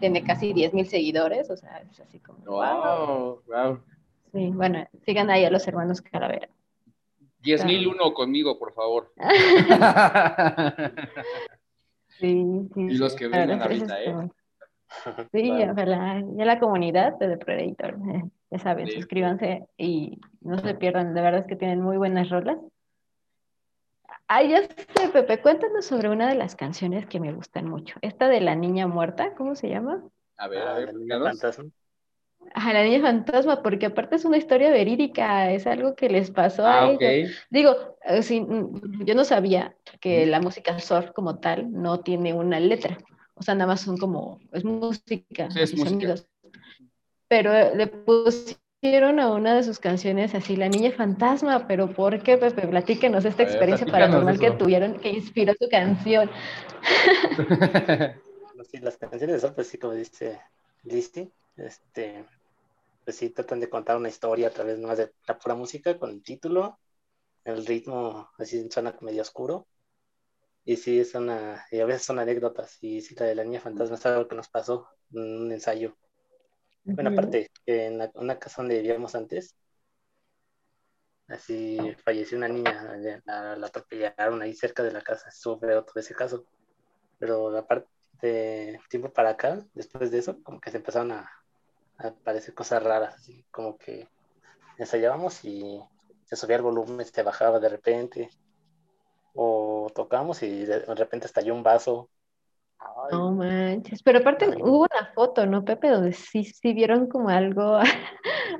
[0.00, 2.38] tiene casi 10 mil seguidores, o sea, es así como...
[2.44, 3.80] Wow, wow.
[4.32, 6.48] Sí, bueno, sigan ahí a los hermanos Calavera.
[7.40, 9.12] 10 mil uno conmigo, por favor.
[12.18, 12.80] sí, sí.
[12.80, 14.30] Y los que vengan ahorita, ¿eh?
[15.32, 16.22] Sí, ojalá.
[16.36, 21.14] Ya la comunidad de The Predator, eh, ya saben, suscríbanse y no se pierdan.
[21.14, 22.58] De verdad es que tienen muy buenas rolas.
[24.28, 27.96] Ay, ya sé, Pepe, cuéntanos sobre una de las canciones que me gustan mucho.
[28.02, 30.02] Esta de La Niña Muerta, ¿cómo se llama?
[30.36, 31.40] A ver, a Ah, ver, la niña platícanos.
[31.40, 31.70] fantasma.
[32.54, 36.64] Ajá, La Niña Fantasma, porque aparte es una historia verídica, es algo que les pasó
[36.66, 37.46] a Ah, ellos.
[37.50, 37.74] Digo,
[38.04, 42.58] eh, sí, mm, yo no sabía que la música surf como tal no tiene una
[42.60, 42.96] letra,
[43.36, 45.90] o sea, nada más son como, es música Sí, es y música.
[45.90, 46.28] sonidos.
[47.28, 52.22] Pero eh, le pusieron a una de sus canciones así, La Niña Fantasma, pero ¿por
[52.22, 52.66] qué, Pepe?
[52.68, 56.30] Platíquenos esta ver, experiencia paranormal que tuvieron, que inspiró su canción.
[58.70, 60.40] Sí, las canciones de sol, pues sí, como dice
[60.82, 62.24] Lizzy, este,
[63.04, 66.10] pues sí, tratan de contar una historia a través más de la pura música con
[66.10, 66.78] el título,
[67.44, 69.66] el ritmo así suena medio oscuro,
[70.66, 73.60] y sí, es una, y a veces son anécdotas, y sí, la de la niña
[73.62, 75.96] fantasma es algo que nos pasó en un ensayo.
[76.96, 79.56] Bueno, aparte, en la- una casa donde vivíamos antes,
[81.28, 86.00] así falleció una niña, la, la atropellaron ahí cerca de la casa, estuvo feo todo
[86.00, 86.46] ese caso.
[87.18, 87.88] Pero la parte
[88.22, 91.30] de tiempo para acá, después de eso, como que se empezaron a,
[91.98, 94.08] a aparecer cosas raras, así como que
[94.78, 95.80] ensayábamos y
[96.24, 98.30] se subía el volumen, se bajaba de repente,
[99.36, 102.10] o tocamos y de repente estalló un vaso.
[102.78, 104.62] Ay, No manches, pero aparte Ay.
[104.62, 105.90] hubo una foto, ¿no, Pepe?
[105.90, 107.78] Donde sí, sí vieron como algo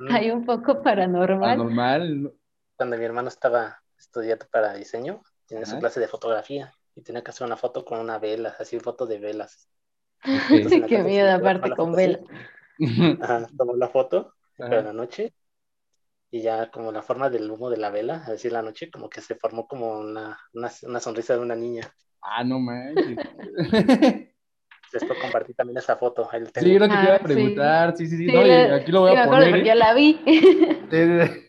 [0.00, 1.52] mm, hay un poco paranormal.
[1.52, 2.32] Anormal.
[2.76, 7.30] cuando mi hermano estaba estudiando para diseño, tenía su clase de fotografía y tenía que
[7.30, 9.68] hacer una foto con una vela, así foto de velas.
[10.22, 10.24] Ok.
[10.52, 12.18] Entonces, Qué miedo, aparte la con así, vela.
[13.22, 14.68] Ajá, tomó la foto Ajá.
[14.68, 15.34] pero en la noche
[16.36, 19.08] y ya como la forma del humo de la vela, es decir, la noche como
[19.08, 21.90] que se formó como una, una, una sonrisa de una niña.
[22.22, 23.16] Ah, no manches.
[24.92, 27.96] Después compartí también esa foto, la Sí, lo que te iba Ah, a preguntar.
[27.96, 28.26] Sí, sí, sí.
[28.26, 29.56] Sí, No, la- aquí lo voy sí, a poner.
[29.56, 29.64] ¿eh?
[29.66, 30.20] yo la vi.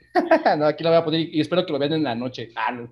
[0.57, 2.49] No, aquí lo voy a poner y espero que lo vean en la noche.
[2.55, 2.89] Ah, no.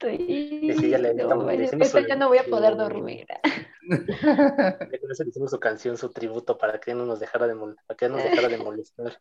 [0.00, 3.26] Sí, sí, ya le- no, le hicimos su- ya no voy a su- poder dormir.
[5.00, 7.76] Con eso le hicimos su canción, su tributo para que no nos dejara de, mol-
[7.86, 9.18] para que no nos dejara de molestar.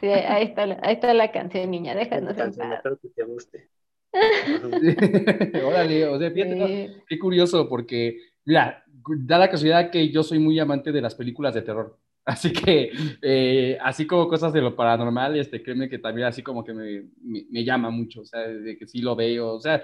[0.00, 3.70] Sí, ahí está, la, ahí está la canción, niña, déjanos canción, espero que te guste.
[5.64, 6.66] Órale, o sea, fíjate, ¿no?
[6.66, 6.88] Sí.
[7.08, 8.84] qué curioso, porque, mira,
[9.18, 11.98] da la casualidad que yo soy muy amante de las películas de terror.
[12.26, 12.90] Así que,
[13.22, 17.04] eh, así como cosas de lo paranormal, este, créeme que también así como que me,
[17.22, 19.80] me, me llama mucho, o sea, de que sí lo veo, o sea,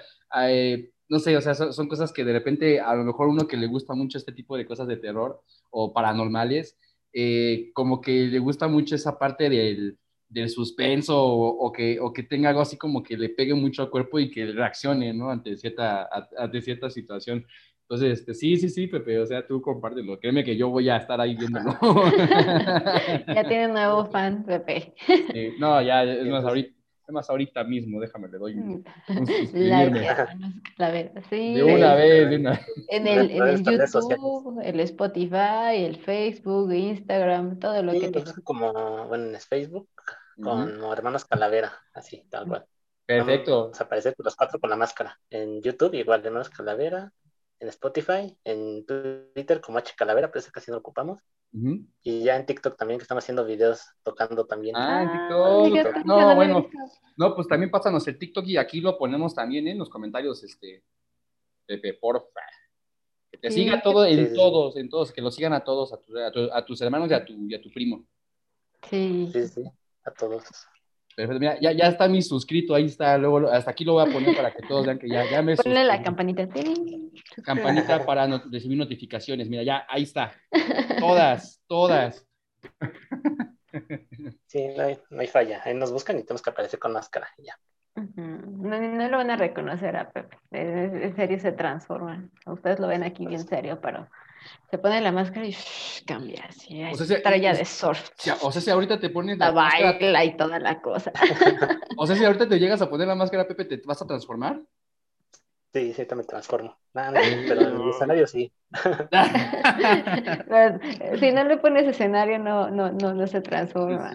[0.48, 3.46] eh, no sé, o sea, son, son, cosas que de repente a lo mejor uno
[3.46, 6.76] que le gusta mucho este tipo de cosas de terror o paranormales,
[7.12, 9.98] eh, como que le gusta mucho esa parte del,
[10.28, 13.82] del suspenso o, o, que, o que tenga algo así como que le pegue mucho
[13.82, 15.30] al cuerpo y que reaccione, ¿no?
[15.30, 16.08] Ante cierta,
[16.38, 17.46] ante cierta situación.
[17.82, 20.18] Entonces, este, sí, sí, sí, Pepe, o sea, tú compártelo.
[20.18, 21.76] Créeme que yo voy a estar ahí viéndolo.
[23.26, 24.94] ya tiene nuevo fan, Pepe.
[25.06, 26.74] Sí, no, ya, es más, ahorita,
[27.06, 29.68] es más, ahorita mismo, déjame, le doy un, un
[30.78, 31.54] like, sí.
[31.54, 37.58] De una vez, de una En el, en el YouTube, el Spotify, el Facebook, Instagram,
[37.58, 38.22] todo lo sí, que te...
[38.44, 39.88] como, bueno, en Facebook,
[40.40, 40.92] con uh -huh.
[40.92, 42.66] Hermanos Calavera, así, tal cual.
[43.04, 43.62] Perfecto.
[43.62, 45.18] Vamos a aparecer los cuatro con la máscara.
[45.28, 47.12] En YouTube, igual, Hermanos Calavera.
[47.62, 51.20] En Spotify, en Twitter como H Calavera, pero ese casi no lo ocupamos.
[51.52, 51.86] Uh -huh.
[52.02, 54.74] Y ya en TikTok también, que estamos haciendo videos tocando también.
[54.76, 55.96] Ah, en TikTok.
[55.96, 56.68] Ah, no, bueno.
[57.16, 60.82] No, pues también pásanos el TikTok y aquí lo ponemos también en los comentarios, este,
[61.64, 62.40] Pepe, porfa.
[63.30, 65.92] Que te sí, siga todo en sí, todos, en todos, que lo sigan a todos,
[65.92, 68.04] a, tu, a, tu, a tus hermanos y a, tu, y a tu primo.
[68.90, 69.30] Sí.
[69.32, 69.62] Sí, sí,
[70.02, 70.42] a todos.
[71.14, 74.12] Perfecto, mira, ya, ya está mi suscrito, ahí está, luego hasta aquí lo voy a
[74.12, 76.48] poner para que todos vean que ya, ya me Ponle la campanita.
[77.44, 80.32] Campanita para no, recibir notificaciones, mira, ya, ahí está.
[80.98, 82.26] Todas, todas.
[84.46, 87.28] Sí, no hay, no hay falla, ahí nos buscan y tenemos que aparecer con máscara,
[87.38, 87.58] ya.
[87.94, 88.46] Uh -huh.
[88.46, 92.30] no, no, lo van a reconocer a Pepe, en serio se transforman.
[92.46, 94.08] Ustedes lo ven aquí bien serio, pero
[94.70, 96.82] se pone la máscara y shh, cambia así.
[96.84, 98.10] O sea, si, estrella de surf.
[98.16, 101.12] Si, o sea, si ahorita te pones la, la baila máscara, y toda la cosa.
[101.96, 104.60] o sea, si ahorita te llegas a poner la máscara, Pepe, ¿te vas a transformar?
[105.72, 106.76] Sí, sí, me transformo.
[106.92, 107.18] Nah, no,
[107.48, 108.52] pero en el escenario sí.
[111.18, 114.12] si no le pones escenario, no, no, no, no se transforma.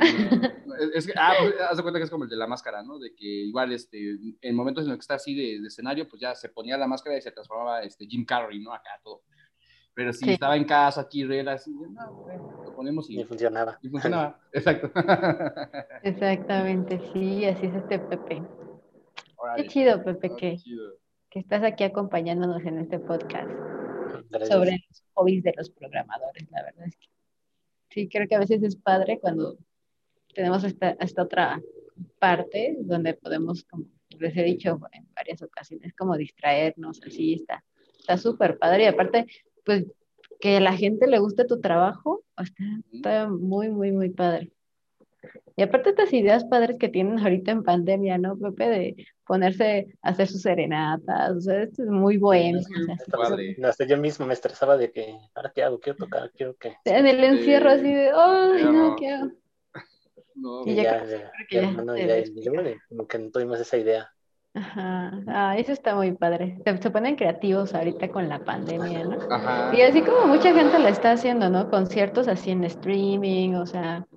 [0.93, 2.99] Es que, ah, pues, haz de cuenta que es como el de la máscara, ¿no?
[2.99, 6.21] De que igual, este, en momentos en los que está así de, de escenario, pues
[6.21, 8.71] ya se ponía la máscara y se transformaba este, Jim Carrey, ¿no?
[8.71, 9.23] Acá todo.
[9.97, 10.31] Pero si sí.
[10.33, 13.19] estaba en casa, aquí, real, así, no, bueno, lo ponemos y...
[13.19, 13.79] Y funcionaba.
[13.81, 14.91] Y funcionaba, exacto.
[16.03, 18.43] Exactamente, sí, así es este Pepe.
[19.37, 20.99] Orale, Qué chido, Pepe, que, chido.
[21.31, 23.49] que estás aquí acompañándonos en este podcast
[24.29, 24.49] Gracias.
[24.49, 27.07] sobre los hobbies de los programadores, la verdad es que
[27.89, 29.57] sí, creo que a veces es padre cuando
[30.35, 31.59] tenemos esta, esta otra
[32.19, 33.85] parte donde podemos como
[34.19, 37.63] les he dicho en varias ocasiones, como distraernos, así está,
[37.97, 38.83] está súper padre.
[38.83, 39.25] Y aparte,
[39.67, 39.85] pues
[40.39, 42.63] que a la gente le guste tu trabajo, está,
[42.93, 44.51] está muy, muy, muy padre.
[45.57, 48.69] Y aparte estas ideas padres que tienen ahorita en pandemia, ¿no, Pepe?
[48.69, 52.61] De ponerse a hacer sus serenatas, o sea, esto es muy bueno.
[53.63, 55.79] hasta yo mismo me estresaba de que, ¿ahora qué hago?
[55.79, 56.75] Quiero tocar, quiero que...
[56.85, 59.31] En el encierro así de, ¡ay, no, qué hago!
[60.35, 62.23] No, y ya, ya, ya, ya, no, ya,
[62.87, 64.13] como que no tuvimos esa idea.
[64.57, 66.57] Ajá, ah, eso está muy padre.
[66.65, 69.17] Se, se, ponen creativos ahorita con la pandemia, ¿no?
[69.29, 69.75] Ajá.
[69.75, 71.69] Y así como mucha gente lo está haciendo, ¿no?
[71.69, 74.07] Conciertos así en streaming, o sea,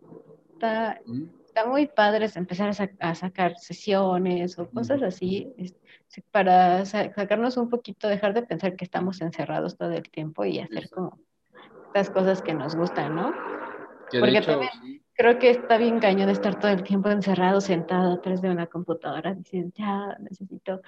[0.54, 0.98] está,
[1.46, 5.52] está muy padre empezar a, sacar sesiones o cosas así
[6.30, 10.88] para sacarnos un poquito, dejar de pensar que estamos encerrados todo el tiempo y hacer
[10.88, 11.18] como
[11.88, 13.34] estas cosas que nos gustan, ¿no?
[14.10, 18.48] Porque también creo que está bien cañón estar todo el tiempo encerrado, sentado atrás de
[18.48, 20.80] una computadora, diciendo, ya necesito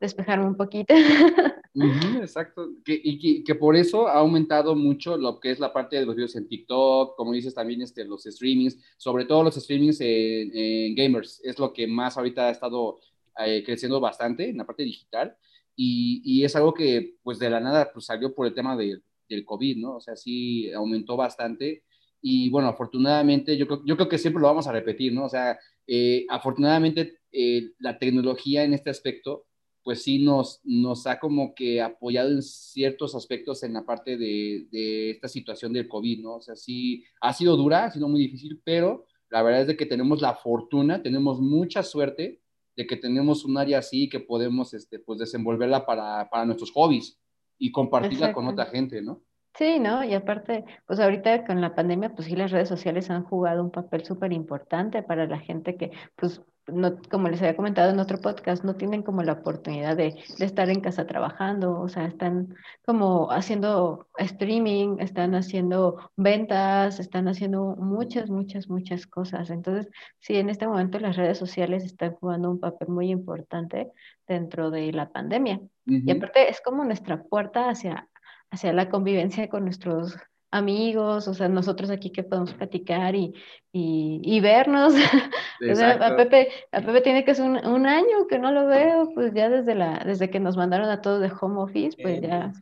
[0.00, 0.94] despejarme un poquito.
[2.22, 6.06] exacto, que, y que, por eso ha aumentado mucho lo que es la parte de
[6.06, 10.94] los videos en TikTok, como dices también este, los streamings, sobre todo los streamings en,
[10.94, 13.00] gamers, es lo que más ahorita ha estado
[13.44, 15.36] eh, creciendo bastante en la parte digital
[15.74, 19.00] y, y, es algo que pues de la nada pues salió por el tema de,
[19.28, 19.96] del COVID, ¿no?
[19.96, 21.82] O sea, sí aumentó bastante
[22.28, 25.26] y bueno, afortunadamente yo creo, yo creo que siempre lo vamos a repetir, ¿no?
[25.26, 29.46] O sea, eh, afortunadamente eh, la tecnología en este aspecto
[29.84, 34.66] pues sí nos, nos ha como que apoyado en ciertos aspectos en la parte de,
[34.72, 36.34] de, esta situación del COVID, ¿no?
[36.34, 39.76] O sea, sí, ha sido dura, ha sido muy difícil, pero la verdad es de
[39.76, 42.40] que tenemos la fortuna, tenemos mucha suerte
[42.74, 47.20] de que tenemos un área así que podemos, este, pues, desenvolverla para, para nuestros hobbies
[47.56, 49.22] y compartirla con otra gente, ¿no?
[49.56, 50.04] Sí, ¿no?
[50.04, 53.70] Y aparte, pues ahorita con la pandemia, pues sí, las redes sociales han jugado un
[53.70, 58.18] papel súper importante para la gente que, pues, no, como les había comentado en otro
[58.18, 60.08] podcast, no tienen como la oportunidad de,
[60.40, 62.54] estar en casa trabajando, o sea, están
[62.84, 69.48] como haciendo streaming, están haciendo ventas, están haciendo muchas, muchas, muchas cosas.
[69.50, 69.88] Entonces,
[70.18, 73.90] sí, en este momento las redes sociales están jugando un papel muy importante
[74.26, 75.60] dentro de la pandemia.
[75.86, 78.08] Y aparte es como nuestra puerta hacia,
[78.50, 80.16] hacia la convivencia con nuestros
[80.50, 83.34] amigos, o sea, nosotros aquí que podemos platicar y,
[83.72, 84.94] y, vernos.
[85.70, 89.12] o sea, a Pepe, a Pepe tiene que ser un, año que no lo veo,
[89.14, 92.52] pues ya desde la, desde que nos mandaron a todos de home office, pues ya.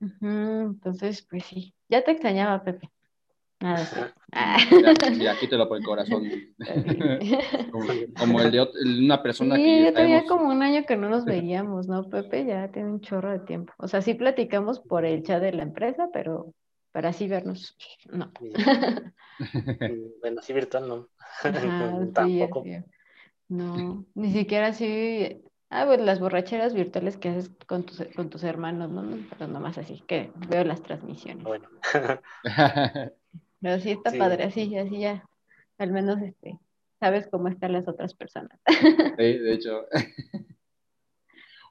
[0.00, 2.90] entonces, pues sí, ya te extrañaba, Pepe.
[3.60, 4.00] Nada, sí.
[5.18, 6.30] Ya, aquí te lo por el corazón.
[8.16, 9.82] como, el de una persona sí, que.
[9.84, 12.44] ya tenía como un año que no nos veíamos, ¿no, Pepe?
[12.44, 13.72] Ya tiene un chorro de tiempo.
[13.78, 16.54] O sea, sí platicamos por el chat de la empresa, pero
[16.92, 17.76] para así vernos,
[18.10, 18.30] no.
[20.20, 21.08] bueno, sí virtual no.
[22.12, 22.64] Tampoco.
[23.48, 25.42] no, ni siquiera así.
[25.70, 29.04] Ah, pues las borracheras virtuales que haces con tus, con tus hermanos, ¿no?
[29.30, 31.44] Pero nomás así, que veo las transmisiones.
[31.44, 31.68] Bueno.
[33.60, 35.24] Pero sí está padre, así, así ya,
[35.78, 36.58] al menos este,
[37.00, 38.58] sabes cómo están las otras personas.
[38.66, 39.86] Sí, de hecho.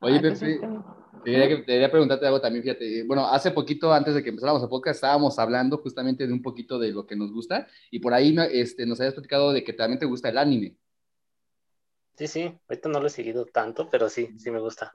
[0.01, 3.03] Oye, ah, pues Pepe, quería, preguntarte algo también, fíjate.
[3.03, 6.77] Bueno, hace poquito, antes de que empezáramos a podcast, estábamos hablando justamente de un poquito
[6.77, 9.99] de lo que nos gusta y por ahí este, nos habías platicado de que también
[9.99, 10.77] te gusta el anime.
[12.15, 14.91] Sí, sí, ahorita no lo he seguido tanto, pero sí, sí me gusta.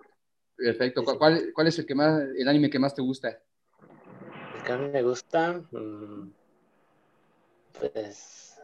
[0.57, 1.05] Perfecto.
[1.05, 3.29] ¿Cuál, ¿Cuál, es el, que más, el anime que más te gusta?
[4.57, 6.31] El que a mí me gusta, mm,
[7.79, 8.61] pues,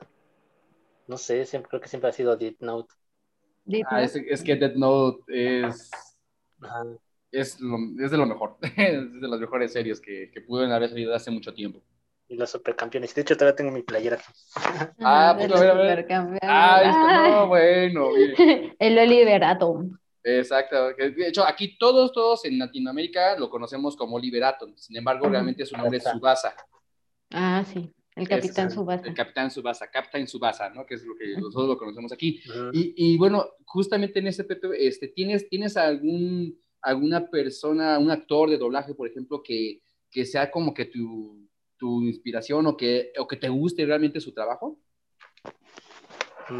[1.06, 2.94] no sé, siempre, creo que siempre ha sido Dead Note.
[3.90, 5.90] Ah, es, es, que Dead Note es
[7.30, 7.58] es,
[8.00, 11.30] es de lo mejor, es de las mejores series que, que pudieron haber salido hace
[11.30, 11.82] mucho tiempo.
[12.30, 13.14] Y los supercampeones.
[13.14, 14.18] De hecho, todavía tengo mi playera
[15.00, 15.70] Ah, pues a ver,
[16.12, 16.40] a ver.
[16.42, 18.08] Ah, esto, no, bueno.
[18.78, 19.98] El Oliver Atom.
[20.22, 20.92] Exacto.
[20.92, 24.76] De hecho, aquí todos, todos en Latinoamérica lo conocemos como Oliver Atom.
[24.76, 26.54] Sin embargo, realmente su nombre es Subasa.
[27.30, 27.90] Ah, sí.
[28.18, 29.06] El Capitán Subasa.
[29.06, 30.84] El Capitán Subasa, Captain Subasa, ¿no?
[30.84, 32.40] Que es lo que nosotros lo conocemos aquí.
[32.72, 34.46] y, y, bueno, justamente en ese,
[34.78, 40.50] este, ¿tienes, ¿tienes algún, alguna persona, un actor de doblaje, por ejemplo, que, que sea
[40.50, 44.78] como que tu, tu inspiración o que, o que te guste realmente su trabajo?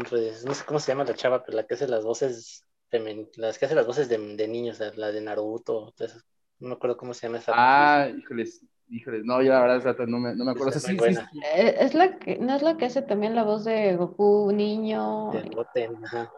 [0.09, 2.63] Pues no sé cómo se llama la chava, pero la que hace las voces
[3.35, 5.93] las que hace las voces de, de niños, la de Naruto,
[6.59, 7.53] no me acuerdo cómo se llama esa.
[7.55, 10.71] Ah, híjoles, Híjole, no, yo la verdad no me, no me acuerdo.
[10.71, 11.17] Sí, sí,
[11.55, 15.31] eh, Es la que, ¿No es la que hace también la voz de Goku niño?
[15.31, 16.31] De Goten, ajá.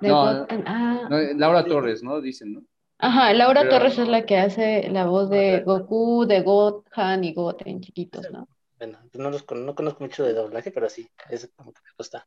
[0.00, 1.06] De no, Goten, ah.
[1.10, 2.20] No, Laura Torres, ¿no?
[2.22, 2.62] Dicen, ¿no?
[2.98, 7.80] Ajá, Laura Torres es la que hace la voz de Goku, de Gohan y Goten,
[7.80, 8.48] chiquitos, ¿no?
[8.78, 12.26] Bueno, no, los, no conozco mucho de doblaje, pero sí, es como que me gusta.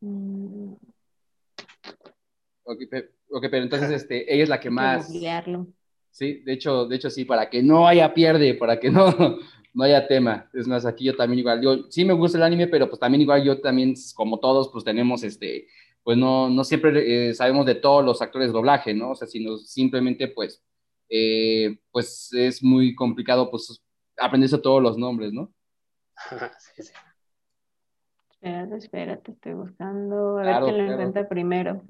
[0.00, 0.72] Mm.
[2.64, 2.80] Ok,
[3.50, 5.06] pero entonces este, ella es la que más...
[5.06, 5.68] Googlearlo.
[6.16, 9.38] Sí, de hecho, de hecho sí, para que no haya pierde, para que no,
[9.74, 10.48] no haya tema.
[10.54, 13.20] Es más, aquí yo también igual, yo sí me gusta el anime, pero pues también
[13.20, 15.68] igual yo también, como todos, pues tenemos este,
[16.02, 19.10] pues no, no siempre eh, sabemos de todos los actores de doblaje, ¿no?
[19.10, 20.64] O sea, sino simplemente pues,
[21.10, 23.82] eh, pues es muy complicado pues
[24.16, 25.52] aprenderse todos los nombres, ¿no?
[26.76, 26.92] sí, sí.
[28.46, 31.82] Espérate, espérate, estoy buscando a ver quién lo inventa primero.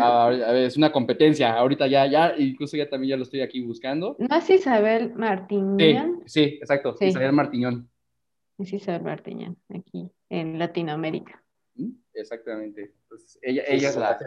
[0.00, 1.54] Ah, a, ver, es una competencia.
[1.54, 4.16] Ahorita ya, ya, incluso ya también ya lo estoy aquí buscando.
[4.18, 6.22] ¿No es Isabel Martiñón?
[6.26, 7.88] Sí, sí, exacto, Isabel Martiñón.
[8.58, 11.40] Es Isabel Martiñón, aquí en Latinoamérica.
[11.76, 12.92] Mm, exactamente.
[13.40, 14.18] Ella, ella es la,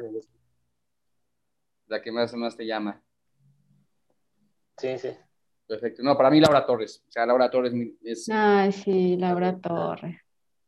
[1.87, 3.03] la que más, más te llama.
[4.77, 5.09] Sí, sí.
[5.67, 6.01] Perfecto.
[6.01, 7.03] No, para mí Laura Torres.
[7.09, 7.73] O sea, Laura Torres
[8.03, 8.29] es.
[8.31, 10.15] Ay, sí, Laura Torres.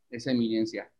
[0.09, 0.91] Es eminencia.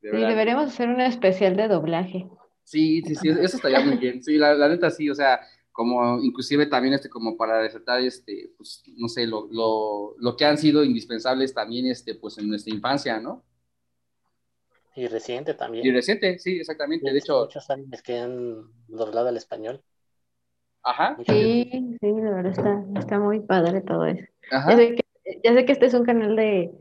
[0.00, 2.28] Sí, deberíamos hacer un especial de doblaje.
[2.64, 4.22] Sí, sí, sí, eso estaría muy bien.
[4.22, 5.40] Sí, la, neta sí, o sea,
[5.72, 10.44] como inclusive también este, como para resaltar, este, pues, no sé, lo, lo, lo que
[10.44, 13.44] han sido indispensables también, este, pues, en nuestra infancia, ¿no?
[14.94, 15.86] Y reciente también.
[15.86, 17.10] Y reciente, sí, exactamente.
[17.10, 19.82] De hecho, muchos animes que han doblado al español.
[20.82, 21.16] Ajá.
[21.26, 24.24] Sí, sí, la verdad está, está muy padre todo eso.
[24.50, 24.70] Ajá.
[24.70, 26.72] Ya, sé que, ya sé que este es un canal de,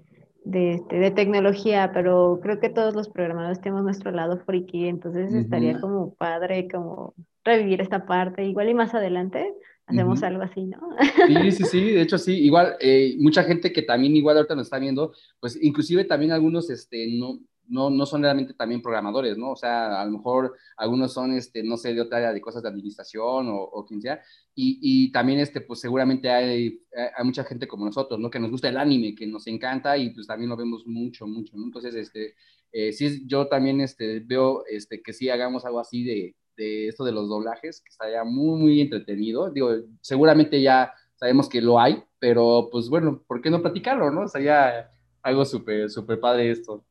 [0.43, 5.33] de, este, de, tecnología, pero creo que todos los programadores tenemos nuestro lado friki, entonces
[5.33, 7.13] estaría como padre como
[7.43, 9.53] revivir esta parte, igual y más adelante
[9.89, 10.79] hacemos algo así, ¿no?
[11.27, 14.67] Sí, sí, sí, de hecho sí, igual eh, mucha gente que también igual ahorita nos
[14.67, 19.51] está viendo, pues inclusive también algunos, este, no, no, no son realmente también programadores, ¿no?
[19.51, 22.63] O sea, a lo mejor algunos son, este, no sé, de otra área de cosas
[22.63, 24.21] de administración o, o quien sea,
[24.55, 26.81] y, y, también, este, pues seguramente hay,
[27.17, 28.29] hay, mucha gente como nosotros, ¿no?
[28.29, 31.55] Que nos gusta el anime, que nos encanta y pues también lo vemos mucho, mucho,
[31.55, 31.65] ¿no?
[31.65, 32.35] Entonces, este,
[32.71, 37.03] eh, sí, yo también, este, veo, este, que sí hagamos algo así de, de esto
[37.05, 39.49] de los doblajes, que estaría muy, muy entretenido.
[39.49, 44.27] Digo, seguramente ya sabemos que lo hay, pero pues bueno, ¿por qué no platicarlo, no?
[44.27, 44.91] Sería
[45.21, 46.85] algo súper, súper padre esto.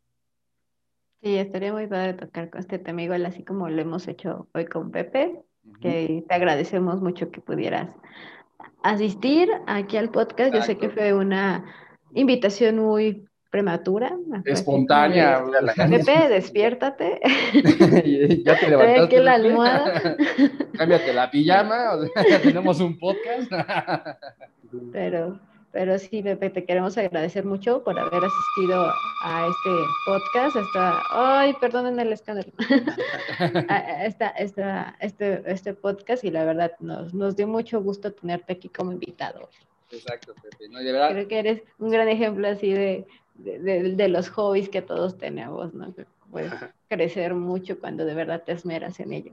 [1.22, 4.66] Sí, estaría muy padre tocar con este tema, igual así como lo hemos hecho hoy
[4.66, 5.40] con Pepe,
[5.80, 7.90] que te agradecemos mucho que pudieras
[8.82, 10.54] asistir aquí al podcast.
[10.54, 11.64] Yo sé que fue una
[12.14, 14.16] invitación muy prematura.
[14.44, 15.42] Espontánea.
[15.76, 17.20] Pepe, despiértate.
[18.44, 19.00] ya te levantaste.
[19.00, 20.16] aquí la almohada.
[20.78, 23.50] Cámbiate la pijama, o sea, ya tenemos un podcast.
[24.92, 25.40] Pero
[25.72, 28.90] pero sí, Pepe, te queremos agradecer mucho por haber asistido
[29.22, 29.70] a este
[30.06, 30.56] podcast.
[30.56, 32.50] Esta, ay, perdonen el escándalo.
[34.04, 38.68] esta, esta, este, este podcast y la verdad nos, nos dio mucho gusto tenerte aquí
[38.68, 39.48] como invitado.
[39.90, 40.68] Exacto, Pepe.
[40.70, 41.10] No, de verdad.
[41.10, 45.74] Creo que eres un gran ejemplo así de, de, de, los hobbies que todos tenemos,
[45.74, 45.94] ¿no?
[46.30, 46.52] puedes
[46.88, 49.32] crecer mucho cuando de verdad te esmeras en ello.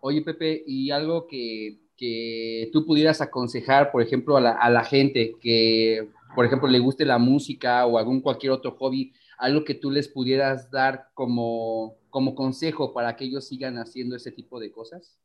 [0.00, 4.84] Oye, Pepe, y algo que que tú pudieras aconsejar, por ejemplo, a la, a la,
[4.84, 9.74] gente que, por ejemplo, le guste la música o algún cualquier otro hobby, algo que
[9.74, 14.70] tú les pudieras dar como, como consejo para que ellos sigan haciendo ese tipo de
[14.70, 15.18] cosas?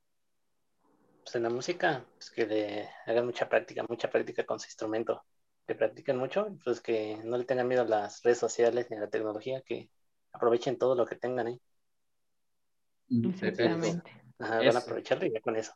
[1.24, 5.24] Pues en la música, pues que le hagan mucha práctica, mucha práctica con su instrumento,
[5.68, 9.01] que practiquen mucho, pues que no le tengan miedo a las redes sociales ni a
[9.01, 9.89] la tecnología, que
[10.32, 11.61] aprovechen todo lo que tengan ahí.
[13.09, 14.01] Exactamente.
[14.39, 15.74] Ajá, van a aprovecharlo y ya con eso.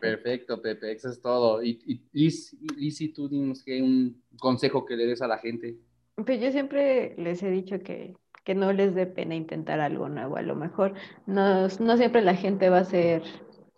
[0.00, 0.60] Perfecto.
[0.60, 1.62] Pepe, eso es todo.
[1.62, 5.76] Y, y, si tú dinos que un consejo que le des a la gente.
[6.16, 8.14] Pues yo siempre les he dicho que,
[8.44, 10.36] que no les dé pena intentar algo nuevo.
[10.36, 10.94] A lo mejor
[11.26, 13.22] no, no siempre la gente va a ser,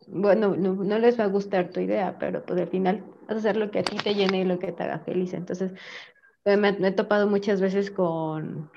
[0.08, 3.38] bueno, no, no, les va a gustar tu idea, pero pues al final vas a
[3.38, 5.34] hacer lo que a ti te llene y lo que te haga feliz.
[5.34, 5.72] Entonces,
[6.44, 8.70] me, me he topado muchas veces con,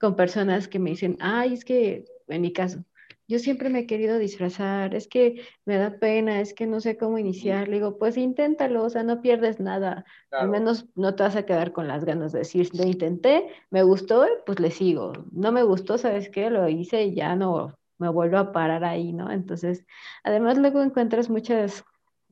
[0.00, 2.84] con personas que me dicen, ay, es que en mi caso,
[3.28, 6.96] yo siempre me he querido disfrazar, es que me da pena, es que no sé
[6.96, 7.68] cómo iniciar.
[7.68, 10.06] Le digo, pues inténtalo, o sea, no pierdes nada.
[10.30, 13.82] Al menos no te vas a quedar con las ganas de decir, lo intenté, me
[13.82, 15.12] gustó, pues le sigo.
[15.30, 16.48] No me gustó, ¿sabes qué?
[16.48, 19.30] Lo hice y ya no me vuelvo a parar ahí, ¿no?
[19.30, 19.84] Entonces,
[20.24, 21.84] además luego encuentras muchas,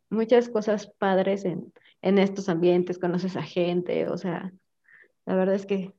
[0.09, 4.51] muchas cosas padres en, en estos ambientes, conoces a gente, o sea,
[5.26, 5.92] la verdad es que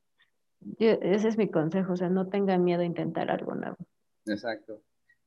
[0.80, 3.78] ese es mi consejo, o sea, no tengan miedo a intentar algo nuevo.
[4.26, 4.82] Exacto.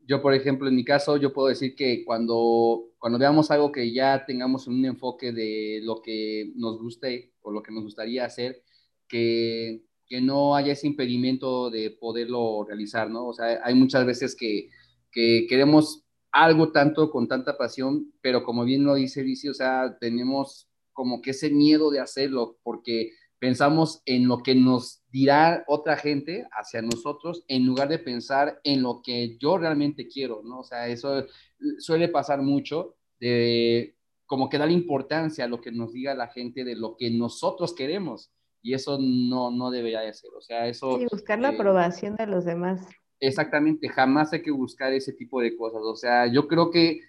[0.07, 3.93] Yo, por ejemplo, en mi caso, yo puedo decir que cuando, cuando veamos algo que
[3.93, 8.63] ya tengamos un enfoque de lo que nos guste o lo que nos gustaría hacer,
[9.09, 13.27] que, que no haya ese impedimento de poderlo realizar, ¿no?
[13.29, 14.69] O sea, hay muchas veces que,
[15.13, 19.97] que queremos algo tanto con tanta pasión, pero como bien lo dice Vici, o sea,
[20.01, 25.97] tenemos como que ese miedo de hacerlo, porque pensamos en lo que nos dirá otra
[25.97, 30.61] gente hacia nosotros en lugar de pensar en lo que yo realmente quiero, ¿no?
[30.61, 31.27] O sea, eso
[31.79, 36.65] suele pasar mucho de como que darle importancia a lo que nos diga la gente
[36.65, 38.31] de lo que nosotros queremos
[38.63, 40.99] y eso no, no debería de ser, o sea, eso...
[40.99, 42.87] Sí, buscar la eh, aprobación de los demás.
[43.19, 47.01] Exactamente, jamás hay que buscar ese tipo de cosas, o sea, yo creo que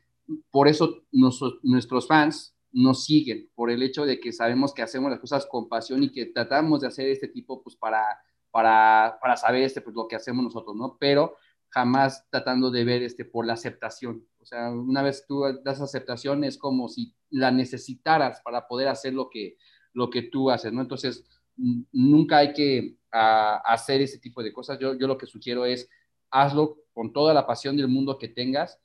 [0.49, 5.19] por eso nuestros fans nos siguen, por el hecho de que sabemos que hacemos las
[5.19, 8.03] cosas con pasión y que tratamos de hacer este tipo, pues para,
[8.49, 10.97] para, para saber este, pues, lo que hacemos nosotros, ¿no?
[10.99, 11.35] Pero
[11.69, 14.25] jamás tratando de ver este, por la aceptación.
[14.39, 19.13] O sea, una vez tú das aceptación es como si la necesitaras para poder hacer
[19.13, 19.57] lo que,
[19.93, 20.81] lo que tú haces, ¿no?
[20.81, 21.23] Entonces,
[21.55, 24.79] nunca hay que hacer ese tipo de cosas.
[24.79, 25.89] Yo, yo lo que sugiero es
[26.29, 28.79] hazlo con toda la pasión del mundo que tengas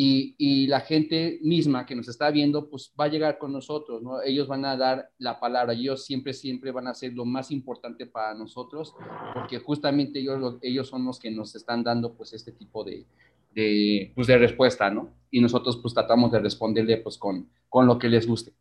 [0.00, 4.22] y, la gente misma que nos está viendo, pues va a llegar con nosotros, ¿no?
[4.22, 8.06] Ellos van a dar la palabra, ellos siempre, siempre van a ser lo más importante
[8.06, 8.94] para nosotros,
[9.34, 13.06] porque justamente ellos, ellos son los que nos están dando, pues, este tipo de,
[13.52, 15.10] de, pues, de respuesta, ¿no?
[15.32, 18.52] Y nosotros, pues, tratamos de responderle, pues, con, con lo que les guste.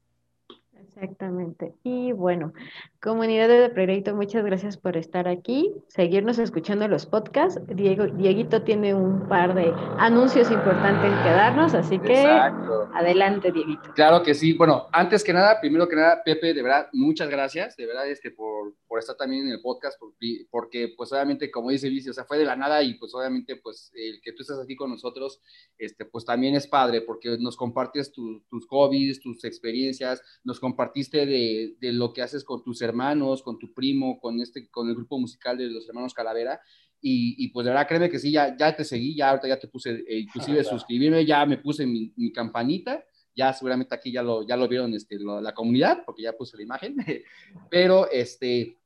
[0.99, 1.75] Exactamente.
[1.83, 2.53] Y bueno,
[3.03, 7.61] comunidad de Proyecto, muchas gracias por estar aquí, seguirnos escuchando los podcasts.
[7.67, 12.25] Diego, Dieguito tiene un par de anuncios importantes que darnos, así que
[12.95, 13.93] adelante, Dieguito.
[13.93, 14.53] Claro que sí.
[14.53, 18.31] Bueno, antes que nada, primero que nada, Pepe, de verdad, muchas gracias, de verdad, este,
[18.31, 19.99] por, por estar también en el podcast,
[20.49, 23.57] porque, pues obviamente, como dice Vici, o sea, fue de la nada y pues obviamente,
[23.57, 25.41] pues el que tú estés aquí con nosotros,
[25.77, 31.75] este, pues también es padre, porque nos compartes tus hobbies, tus experiencias, nos compartiste de,
[31.79, 35.19] de, lo que haces con tus hermanos, con tu primo, con, este, con el grupo
[35.19, 36.59] musical de los hermanos Calavera.
[36.99, 39.59] Y, y pues de verdad, créeme que sí, ya, ya te seguí, ya ahorita ya
[39.59, 43.03] te puse, eh, inclusive ah, suscribirme, ya me puse mi, mi, campanita,
[43.37, 46.63] ya seguramente aquí ya lo, ya lo vieron este, la comunidad, porque ya puse la
[46.63, 46.97] imagen,
[47.69, 48.77] pero este,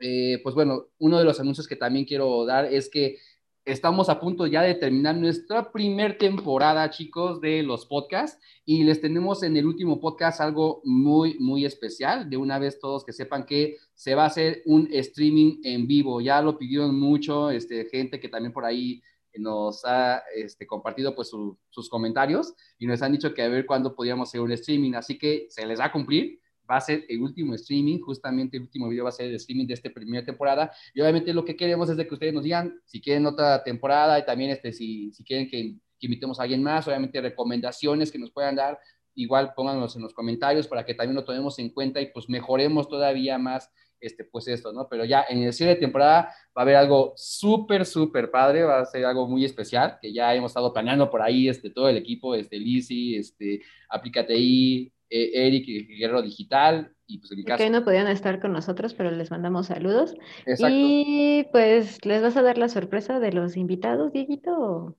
[0.00, 3.18] eh, pues bueno, uno de los anuncios que también quiero dar es que
[3.66, 9.00] Estamos a punto ya de terminar nuestra primer temporada, chicos, de los podcasts y les
[9.00, 12.28] tenemos en el último podcast algo muy, muy especial.
[12.28, 16.20] De una vez todos que sepan que se va a hacer un streaming en vivo.
[16.20, 19.02] Ya lo pidieron mucho, este, gente que también por ahí
[19.38, 23.94] nos ha este, compartido pues sus comentarios y nos han dicho que a ver cuándo
[23.94, 24.94] podíamos hacer un streaming.
[24.94, 28.64] Así que se les va a cumplir va a ser el último streaming, justamente el
[28.64, 30.72] último video va a ser el streaming de esta primera temporada.
[30.92, 34.18] Y obviamente lo que queremos es de que ustedes nos digan si quieren otra temporada
[34.18, 38.30] y también este, si, si quieren que, invitemos a alguien más, obviamente recomendaciones que nos
[38.30, 38.78] puedan dar,
[39.14, 42.90] igual pónganlos en los comentarios para que también lo tomemos en cuenta y pues mejoremos
[42.90, 43.70] todavía más
[44.04, 44.88] este, pues esto, ¿no?
[44.88, 48.80] Pero ya en el cierre de temporada va a haber algo súper, súper padre, va
[48.80, 51.96] a ser algo muy especial, que ya hemos estado planeando por ahí, este, todo el
[51.96, 55.66] equipo, este, Lizzy, este, Aplícate ahí, eh, Eric
[55.98, 57.62] Guerrero Digital y pues en mi caso.
[57.62, 60.14] Que no podían estar con nosotros, pero les mandamos saludos.
[60.46, 64.96] Y pues, ¿les vas a dar la sorpresa de los invitados, Dieguito?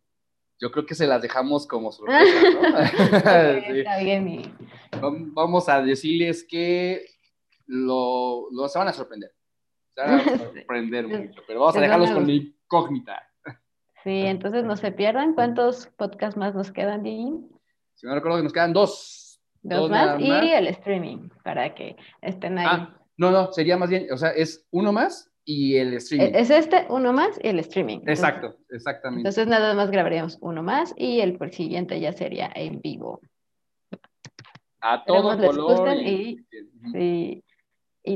[0.59, 2.77] Yo creo que se las dejamos como sorpresa, ¿no?
[3.75, 4.55] Está bien.
[5.33, 7.14] Vamos a decirles que
[7.67, 9.31] lo, lo, se van a sorprender.
[9.93, 13.21] Se van a sorprender mucho, pero vamos a dejarlos con la incógnita.
[14.03, 15.33] Sí, entonces no se pierdan.
[15.33, 17.49] ¿Cuántos podcasts más nos quedan, Diego?
[17.95, 19.41] Si no recuerdo que nos quedan dos.
[19.63, 22.67] Dos, más y el streaming para que estén ahí.
[22.69, 26.33] Ah, no, no, sería más bien, o sea, es uno más y el streaming.
[26.35, 28.01] Es este, uno más y el streaming.
[28.05, 29.21] Exacto, exactamente.
[29.21, 33.21] Entonces nada más grabaríamos uno más y el siguiente ya sería en vivo.
[34.81, 35.97] A todo color.
[35.97, 36.45] Y,
[36.93, 37.43] y, y,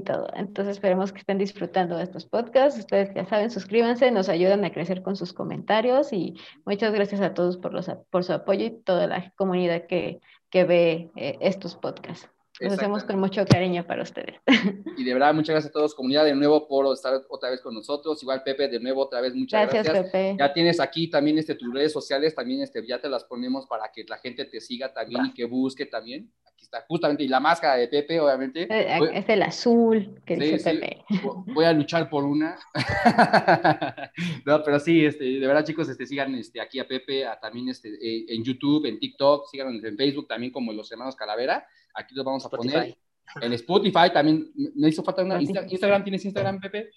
[0.01, 0.27] todo.
[0.35, 2.79] Entonces esperemos que estén disfrutando de estos podcasts.
[2.79, 6.35] Ustedes ya saben, suscríbanse, nos ayudan a crecer con sus comentarios y
[6.65, 10.19] muchas gracias a todos por, los, por su apoyo y toda la comunidad que
[10.49, 12.29] que ve eh, estos podcasts.
[12.59, 14.35] Los hacemos con mucho cariño para ustedes.
[14.97, 17.73] Y de verdad, muchas gracias a todos, comunidad, de nuevo por estar otra vez con
[17.73, 18.21] nosotros.
[18.21, 19.85] Igual, Pepe, de nuevo, otra vez, muchas gracias.
[19.85, 20.35] Gracias, Pepe.
[20.37, 23.89] Ya tienes aquí también este, tus redes sociales, también este, ya te las ponemos para
[23.93, 26.29] que la gente te siga también y que busque también.
[26.45, 28.67] Aquí está, justamente, y la máscara de Pepe, obviamente.
[28.69, 31.05] Eh, es el azul que dice Pepe.
[31.53, 32.57] Voy a luchar por una.
[34.45, 37.69] no, pero sí, este, de verdad, chicos, este, sigan este, aquí a Pepe, a, también
[37.69, 41.65] este, eh, en YouTube, en TikTok, síganos en Facebook, también como los hermanos Calavera
[41.99, 42.97] Aquí lo vamos a poner.
[43.41, 44.51] En Spotify también.
[44.75, 45.41] Me hizo falta una.
[45.41, 46.89] Instagram, ¿tienes Instagram, Pepe?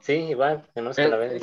[0.00, 1.40] Sí, igual, hermanos Calavera.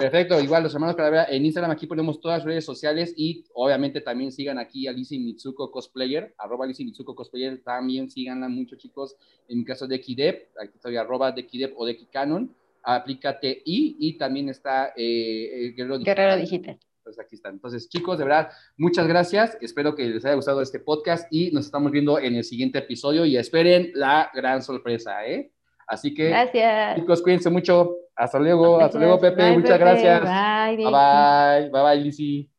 [0.00, 1.26] Perfecto, igual los hermanos Calavera.
[1.28, 5.20] En Instagram aquí ponemos todas las redes sociales y obviamente también sigan aquí a Lizzie
[5.20, 9.16] Mitsuko Cosplayer, arroba Lizzie Mitsuko Cosplayer, también síganla mucho chicos.
[9.48, 13.96] En mi caso de Kidep, aquí estoy arroba de Kidep o de Kikanon, aplícate y,
[14.00, 16.16] y también está eh, Guerrero Digital.
[16.16, 16.78] Guerrero Digital.
[17.04, 17.52] Pues aquí están.
[17.54, 19.56] Entonces, chicos, de verdad, muchas gracias.
[19.60, 23.26] Espero que les haya gustado este podcast y nos estamos viendo en el siguiente episodio
[23.26, 25.52] y esperen la gran sorpresa, ¿eh?
[25.86, 26.96] Así que, Gracias.
[26.96, 27.96] chicos, cuídense mucho.
[28.16, 29.18] Hasta luego, hasta luego.
[29.20, 29.42] Pepe.
[29.42, 29.84] Bye, Muchas Pepe.
[29.84, 30.22] gracias.
[30.22, 32.53] Bye, Bye bye, bye bye, Lizzy.